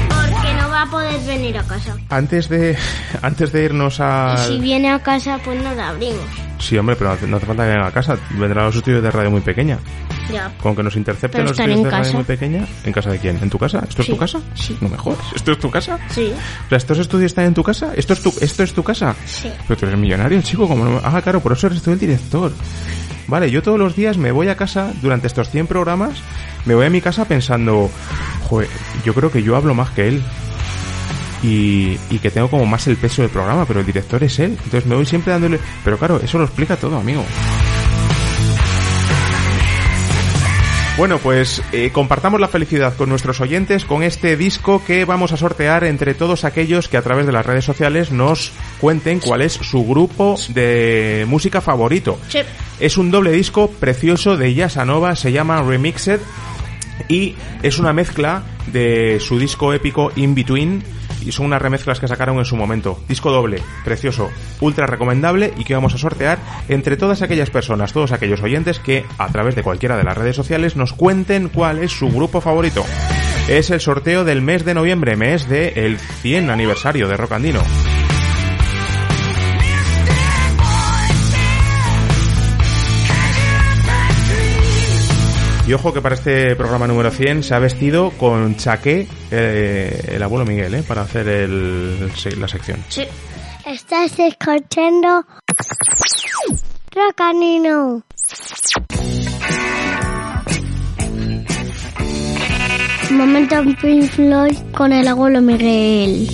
Porque 0.09 0.53
no 0.59 0.69
va 0.69 0.81
a 0.81 0.85
poder 0.87 1.19
venir 1.25 1.57
a 1.57 1.63
casa. 1.63 1.95
Antes 2.09 2.49
de, 2.49 2.77
antes 3.21 3.51
de 3.51 3.63
irnos 3.65 3.99
a... 3.99 4.35
Y 4.39 4.47
si 4.47 4.59
viene 4.59 4.89
a 4.91 4.99
casa, 4.99 5.39
pues 5.45 5.61
no 5.61 5.73
la 5.75 5.89
abrimos. 5.89 6.25
Sí, 6.59 6.77
hombre, 6.77 6.95
pero 6.95 7.09
no 7.27 7.37
hace, 7.37 7.45
falta 7.45 7.63
que 7.63 7.69
venga 7.69 7.87
a 7.87 7.91
casa. 7.91 8.17
Vendrá 8.31 8.61
a 8.61 8.65
los 8.65 8.75
estudios 8.75 9.01
de 9.01 9.09
radio 9.09 9.31
muy 9.31 9.41
pequeña. 9.41 9.79
Ya. 10.31 10.51
Con 10.61 10.75
que 10.75 10.83
nos 10.83 10.95
intercepten 10.95 11.43
los 11.43 11.51
estudios 11.51 11.77
en 11.77 11.83
de 11.83 11.89
radio 11.89 12.03
casa. 12.03 12.15
muy 12.15 12.23
pequeña. 12.25 12.67
¿En 12.83 12.93
casa 12.93 13.09
de 13.09 13.17
quién? 13.17 13.39
¿En 13.41 13.49
tu 13.49 13.57
casa? 13.57 13.83
¿Esto 13.87 14.01
es 14.01 14.07
tu 14.09 14.17
casa? 14.17 14.39
sí. 14.53 14.77
No 14.81 14.89
me 14.89 14.97
jodas. 14.97 15.19
¿Esto 15.33 15.53
es 15.53 15.59
tu 15.59 15.71
casa? 15.71 15.97
Sí. 16.09 16.31
O 16.65 16.69
sea, 16.69 16.77
¿estos 16.77 16.99
estudios 16.99 17.31
están 17.31 17.45
en 17.45 17.53
tu 17.53 17.63
casa? 17.63 17.93
¿Esto 17.95 18.13
es 18.13 18.21
tu, 18.21 18.33
esto 18.41 18.63
es 18.63 18.73
tu 18.73 18.83
casa? 18.83 19.15
Sí. 19.25 19.51
Pero 19.67 19.79
tú 19.79 19.85
eres 19.85 19.97
millonario, 19.97 20.41
chico. 20.41 20.67
Como 20.67 20.85
no... 20.85 21.01
Ah, 21.03 21.21
claro, 21.21 21.39
por 21.39 21.53
eso 21.53 21.67
eres 21.67 21.81
tú 21.81 21.91
el 21.91 21.99
director. 21.99 22.51
Vale, 23.27 23.49
yo 23.49 23.61
todos 23.61 23.79
los 23.79 23.95
días 23.95 24.17
me 24.17 24.31
voy 24.31 24.49
a 24.49 24.57
casa 24.57 24.91
durante 25.01 25.27
estos 25.27 25.49
100 25.49 25.67
programas. 25.67 26.19
Me 26.65 26.75
voy 26.75 26.87
a 26.87 26.89
mi 26.89 26.99
casa 26.99 27.25
pensando, 27.25 27.89
joder, 28.49 28.67
yo 29.05 29.13
creo 29.13 29.31
que 29.31 29.43
yo 29.43 29.55
hablo 29.55 29.73
más 29.73 29.91
que 29.91 30.07
él. 30.07 30.23
Y, 31.41 31.97
y 32.09 32.19
que 32.19 32.31
tengo 32.31 32.49
como 32.49 32.65
más 32.65 32.87
el 32.87 32.97
peso 32.97 33.21
del 33.21 33.31
programa, 33.31 33.65
pero 33.65 33.79
el 33.79 33.85
director 33.85 34.23
es 34.23 34.39
él. 34.39 34.57
Entonces 34.63 34.85
me 34.85 34.95
voy 34.95 35.05
siempre 35.05 35.31
dándole... 35.31 35.59
Pero 35.83 35.97
claro, 35.97 36.19
eso 36.21 36.37
lo 36.37 36.43
explica 36.43 36.75
todo, 36.75 36.97
amigo. 36.97 37.23
Bueno, 40.99 41.17
pues 41.19 41.63
eh, 41.71 41.91
compartamos 41.93 42.41
la 42.41 42.49
felicidad 42.49 42.93
con 42.97 43.07
nuestros 43.07 43.39
oyentes 43.39 43.85
con 43.85 44.03
este 44.03 44.35
disco 44.35 44.83
que 44.85 45.05
vamos 45.05 45.31
a 45.31 45.37
sortear 45.37 45.85
entre 45.85 46.13
todos 46.13 46.43
aquellos 46.43 46.89
que 46.89 46.97
a 46.97 47.01
través 47.01 47.25
de 47.25 47.31
las 47.31 47.45
redes 47.45 47.63
sociales 47.63 48.11
nos 48.11 48.51
cuenten 48.81 49.21
cuál 49.21 49.41
es 49.41 49.53
su 49.53 49.87
grupo 49.87 50.35
de 50.49 51.23
música 51.25 51.61
favorito. 51.61 52.19
Sí. 52.27 52.39
Es 52.81 52.97
un 52.97 53.11
doble 53.11 53.31
disco 53.31 53.71
precioso 53.71 54.35
de 54.35 54.53
Yasanova, 54.53 55.15
se 55.15 55.31
llama 55.31 55.63
Remixed 55.63 56.19
y 57.07 57.35
es 57.63 57.79
una 57.79 57.93
mezcla 57.93 58.43
de 58.67 59.21
su 59.21 59.39
disco 59.39 59.71
épico 59.71 60.11
In 60.17 60.35
Between 60.35 60.83
y 61.25 61.31
son 61.31 61.47
unas 61.47 61.61
remezclas 61.61 61.99
que 61.99 62.07
sacaron 62.07 62.37
en 62.37 62.45
su 62.45 62.55
momento. 62.55 62.99
Disco 63.07 63.31
doble, 63.31 63.61
precioso, 63.83 64.29
ultra 64.61 64.85
recomendable 64.85 65.53
y 65.57 65.63
que 65.63 65.75
vamos 65.75 65.93
a 65.93 65.97
sortear 65.97 66.39
entre 66.67 66.97
todas 66.97 67.21
aquellas 67.21 67.49
personas, 67.49 67.93
todos 67.93 68.11
aquellos 68.11 68.41
oyentes 68.41 68.79
que 68.79 69.05
a 69.17 69.27
través 69.29 69.55
de 69.55 69.63
cualquiera 69.63 69.97
de 69.97 70.03
las 70.03 70.17
redes 70.17 70.35
sociales 70.35 70.75
nos 70.75 70.93
cuenten 70.93 71.49
cuál 71.49 71.79
es 71.79 71.91
su 71.91 72.09
grupo 72.09 72.41
favorito. 72.41 72.85
Es 73.47 73.71
el 73.71 73.81
sorteo 73.81 74.23
del 74.23 74.41
mes 74.41 74.63
de 74.63 74.75
noviembre, 74.75 75.15
mes 75.15 75.49
del 75.49 75.97
100 75.97 76.49
aniversario 76.49 77.07
de 77.07 77.17
Rock 77.17 77.31
Andino. 77.33 77.61
Y 85.69 85.73
ojo 85.73 85.93
que 85.93 86.01
para 86.01 86.15
este 86.15 86.55
programa 86.55 86.87
número 86.87 87.11
100 87.11 87.43
se 87.43 87.53
ha 87.53 87.59
vestido 87.59 88.09
con 88.17 88.55
chaqué 88.55 89.07
eh, 89.29 90.13
el 90.13 90.23
abuelo 90.23 90.43
Miguel, 90.43 90.73
¿eh? 90.73 90.81
Para 90.81 91.03
hacer 91.03 91.27
el, 91.27 92.11
la 92.39 92.47
sección. 92.47 92.83
Sí. 92.89 93.03
Estás 93.67 94.17
escuchando 94.17 95.27
Rocanino. 96.91 98.01
Momento 103.11 103.55
en 103.57 103.75
Pink 103.75 104.09
Floyd 104.09 104.57
con 104.75 104.91
el 104.91 105.07
abuelo 105.07 105.39
Miguel. 105.39 106.27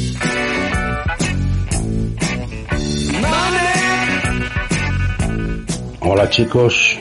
Hola 5.99 6.29
chicos, 6.29 6.97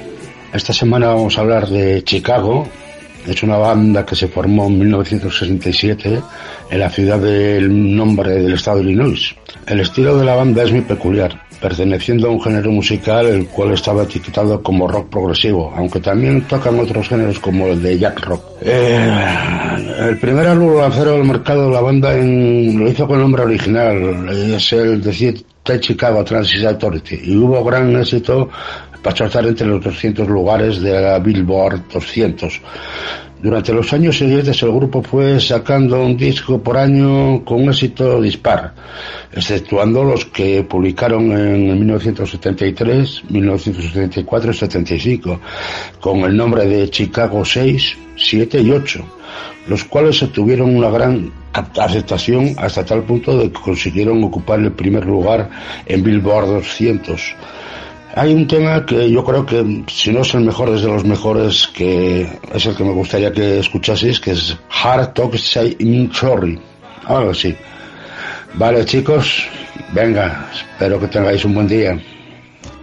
esta 0.54 0.72
semana 0.72 1.08
vamos 1.08 1.36
a 1.36 1.40
hablar 1.40 1.68
de 1.68 2.02
Chicago. 2.04 2.66
Es 3.26 3.42
una 3.42 3.56
banda 3.56 4.04
que 4.04 4.14
se 4.14 4.28
formó 4.28 4.66
en 4.66 4.78
1967 4.80 6.20
en 6.70 6.78
la 6.78 6.90
ciudad 6.90 7.18
del 7.18 7.96
nombre 7.96 8.30
del 8.32 8.52
estado 8.54 8.78
de 8.78 8.84
Illinois. 8.84 9.34
El 9.66 9.80
estilo 9.80 10.16
de 10.18 10.26
la 10.26 10.34
banda 10.34 10.62
es 10.62 10.70
muy 10.72 10.82
peculiar, 10.82 11.40
perteneciendo 11.58 12.28
a 12.28 12.30
un 12.30 12.42
género 12.42 12.70
musical 12.70 13.24
el 13.26 13.46
cual 13.46 13.72
estaba 13.72 14.02
etiquetado 14.02 14.62
como 14.62 14.86
rock 14.86 15.08
progresivo, 15.08 15.72
aunque 15.74 16.00
también 16.00 16.42
tocan 16.42 16.78
otros 16.78 17.08
géneros 17.08 17.38
como 17.40 17.68
el 17.68 17.82
de 17.82 17.98
jack 17.98 18.20
rock. 18.26 18.42
Eh, 18.60 19.10
el 20.00 20.18
primer 20.18 20.46
álbum 20.46 20.76
lanzado 20.76 21.14
al 21.14 21.24
mercado 21.24 21.68
de 21.68 21.72
la 21.74 21.80
banda 21.80 22.14
en- 22.14 22.78
lo 22.78 22.90
hizo 22.90 23.06
con 23.06 23.16
el 23.16 23.22
nombre 23.22 23.42
original, 23.44 24.28
es 24.54 24.70
el 24.74 25.00
de 25.00 25.42
The 25.62 25.80
Chicago 25.80 26.22
Transit 26.22 26.62
Authority, 26.66 27.20
y 27.24 27.36
hubo 27.38 27.64
gran 27.64 27.96
éxito 27.96 28.50
para 29.04 29.26
estar 29.26 29.46
entre 29.46 29.66
los 29.66 29.84
200 29.84 30.26
lugares 30.26 30.80
de 30.80 30.98
la 30.98 31.18
Billboard 31.18 31.82
200. 31.92 32.60
Durante 33.42 33.74
los 33.74 33.92
años 33.92 34.16
siguientes 34.16 34.62
el 34.62 34.72
grupo 34.72 35.02
fue 35.02 35.38
sacando 35.38 36.02
un 36.02 36.16
disco 36.16 36.62
por 36.62 36.78
año 36.78 37.44
con 37.44 37.62
un 37.62 37.68
éxito 37.68 38.22
dispar, 38.22 38.72
exceptuando 39.30 40.02
los 40.02 40.24
que 40.24 40.64
publicaron 40.64 41.30
en 41.32 41.78
1973, 41.78 43.24
1974 43.28 44.50
y 44.50 44.54
75, 44.54 45.40
con 46.00 46.20
el 46.20 46.34
nombre 46.34 46.66
de 46.66 46.88
Chicago 46.88 47.44
6, 47.44 47.98
7 48.16 48.62
y 48.62 48.70
8, 48.70 49.04
los 49.68 49.84
cuales 49.84 50.22
obtuvieron 50.22 50.74
una 50.74 50.88
gran 50.88 51.30
aceptación 51.52 52.54
hasta 52.56 52.82
tal 52.86 53.02
punto 53.02 53.36
de 53.36 53.52
que 53.52 53.60
consiguieron 53.60 54.24
ocupar 54.24 54.60
el 54.60 54.72
primer 54.72 55.04
lugar 55.04 55.50
en 55.84 56.02
Billboard 56.02 56.46
200. 56.46 57.36
Hay 58.16 58.32
un 58.32 58.46
tema 58.46 58.86
que 58.86 59.10
yo 59.10 59.24
creo 59.24 59.44
que, 59.44 59.84
si 59.88 60.12
no 60.12 60.20
es 60.20 60.32
el 60.34 60.42
mejor, 60.42 60.68
es 60.68 60.82
de 60.82 60.88
los 60.88 61.04
mejores, 61.04 61.66
que 61.74 62.28
es 62.54 62.64
el 62.64 62.76
que 62.76 62.84
me 62.84 62.92
gustaría 62.92 63.32
que 63.32 63.58
escuchaseis, 63.58 64.20
que 64.20 64.30
es 64.30 64.56
Hard 64.70 65.14
Talk 65.14 65.36
Say 65.36 65.76
Sorry. 66.12 66.60
Algo 67.06 67.32
así. 67.32 67.56
Vale, 68.54 68.84
chicos, 68.84 69.48
venga, 69.92 70.48
espero 70.54 71.00
que 71.00 71.08
tengáis 71.08 71.44
un 71.44 71.54
buen 71.54 71.66
día. 71.66 71.98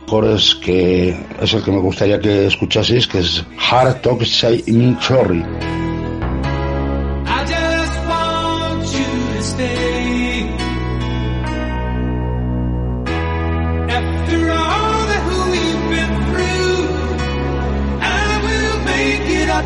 Mejores 0.01 0.55
que 0.55 1.15
es 1.41 1.53
el 1.53 1.63
que 1.63 1.71
me 1.71 1.79
gustaría 1.79 2.19
que 2.19 2.47
escuchaseis, 2.47 3.07
que 3.07 3.19
es 3.19 3.41
Hard 3.69 4.01
Talk 4.01 4.25
Say 4.25 4.61
Sorry. 4.99 5.45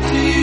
To 0.08 0.18
you. 0.18 0.35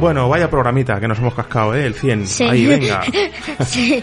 Bueno, 0.00 0.30
vaya 0.30 0.48
programita 0.48 0.98
que 0.98 1.06
nos 1.06 1.18
hemos 1.18 1.34
cascado, 1.34 1.74
¿eh? 1.74 1.84
El 1.84 1.92
100. 1.92 2.26
Sí. 2.26 2.44
Ahí, 2.44 2.66
venga. 2.66 3.02
Sí. 3.66 4.00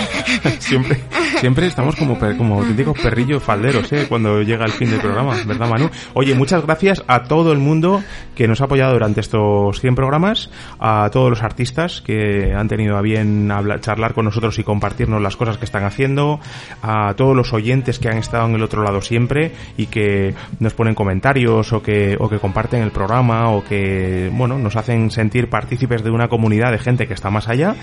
siempre, 0.58 1.00
siempre 1.40 1.66
estamos 1.66 1.96
como, 1.96 2.18
como 2.18 2.60
auténticos 2.60 2.98
perrillos 2.98 3.42
falderos, 3.42 3.90
¿eh? 3.92 4.04
Cuando 4.08 4.42
llega 4.42 4.66
el 4.66 4.72
fin 4.72 4.90
del 4.90 5.00
programa, 5.00 5.34
¿verdad, 5.46 5.68
Manu? 5.68 5.90
Oye, 6.12 6.34
muchas 6.34 6.64
gracias 6.66 7.02
a 7.06 7.22
todo 7.24 7.52
el 7.52 7.58
mundo 7.58 8.02
que 8.34 8.46
nos 8.46 8.60
ha 8.60 8.64
apoyado 8.64 8.92
durante 8.92 9.20
estos 9.20 9.80
100 9.80 9.94
programas, 9.94 10.50
a 10.78 11.08
todos 11.10 11.30
los 11.30 11.42
artistas 11.42 12.02
que 12.02 12.52
han 12.54 12.68
tenido 12.68 12.98
a 12.98 13.00
bien 13.00 13.50
hablar, 13.50 13.80
charlar 13.80 14.12
con 14.12 14.26
nosotros 14.26 14.58
y 14.58 14.64
compartirnos 14.64 15.22
las 15.22 15.36
cosas 15.36 15.56
que 15.56 15.64
están 15.64 15.84
haciendo, 15.84 16.40
a 16.82 17.14
todos 17.16 17.34
los 17.34 17.52
oyentes 17.54 17.98
que 17.98 18.08
han 18.08 18.18
estado 18.18 18.46
en 18.46 18.54
el 18.54 18.62
otro 18.62 18.82
lado 18.82 19.00
siempre 19.00 19.52
y 19.78 19.86
que 19.86 20.34
nos 20.58 20.74
ponen 20.74 20.94
comentarios 20.94 21.72
o 21.72 21.82
que, 21.82 22.16
o 22.20 22.28
que 22.28 22.38
comparten 22.38 22.82
el 22.82 22.90
programa 22.90 23.50
o 23.50 23.64
que, 23.64 24.30
bueno, 24.32 24.58
nos 24.58 24.76
hacen 24.76 25.10
sentir 25.10 25.29
partícipes 25.48 26.02
de 26.02 26.10
una 26.10 26.28
comunidad 26.28 26.72
de 26.72 26.78
gente 26.78 27.06
que 27.06 27.14
está 27.14 27.30
más 27.30 27.48
allá. 27.48 27.76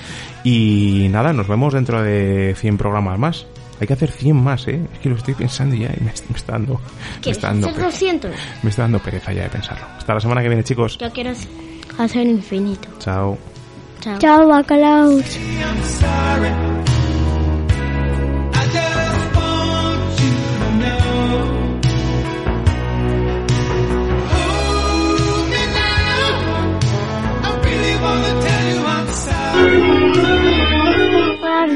Y 0.43 1.07
nada, 1.11 1.33
nos 1.33 1.47
vemos 1.47 1.73
dentro 1.73 2.01
de 2.03 2.53
100 2.57 2.77
programas 2.77 3.17
más. 3.17 3.45
Hay 3.79 3.85
que 3.87 3.93
hacer 3.93 4.09
100 4.11 4.35
más, 4.35 4.67
¿eh? 4.67 4.79
Es 4.93 4.99
que 4.99 5.09
lo 5.09 5.15
estoy 5.15 5.35
pensando 5.35 5.75
ya 5.75 5.87
y 5.95 6.03
me, 6.03 6.11
me 6.29 6.35
está 6.35 6.53
dando, 6.53 6.73
me 6.73 7.21
¿Quieres 7.21 7.37
está 7.37 7.47
dando, 7.49 7.67
hacer 7.67 7.79
pe- 7.79 7.85
200? 7.85 8.31
me 8.63 8.69
está 8.71 8.81
dando 8.83 8.99
pereza 8.99 9.33
ya 9.33 9.43
de 9.43 9.49
pensarlo. 9.49 9.85
Hasta 9.97 10.13
la 10.15 10.19
semana 10.19 10.41
que 10.41 10.47
viene, 10.47 10.63
chicos. 10.63 10.97
Yo 10.97 11.11
quiero 11.11 11.31
hacer 11.99 12.25
infinito. 12.27 12.87
Chao. 12.99 13.37
Chao. 13.99 14.17
Chao, 14.19 14.47
bacalaos. 14.47 15.37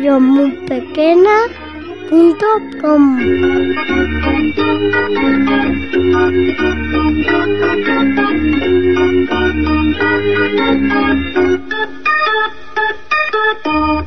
yo 0.01 0.19
muy 0.19 0.51
pequeña 0.67 1.37
punto 2.09 2.47
com. 2.81 3.19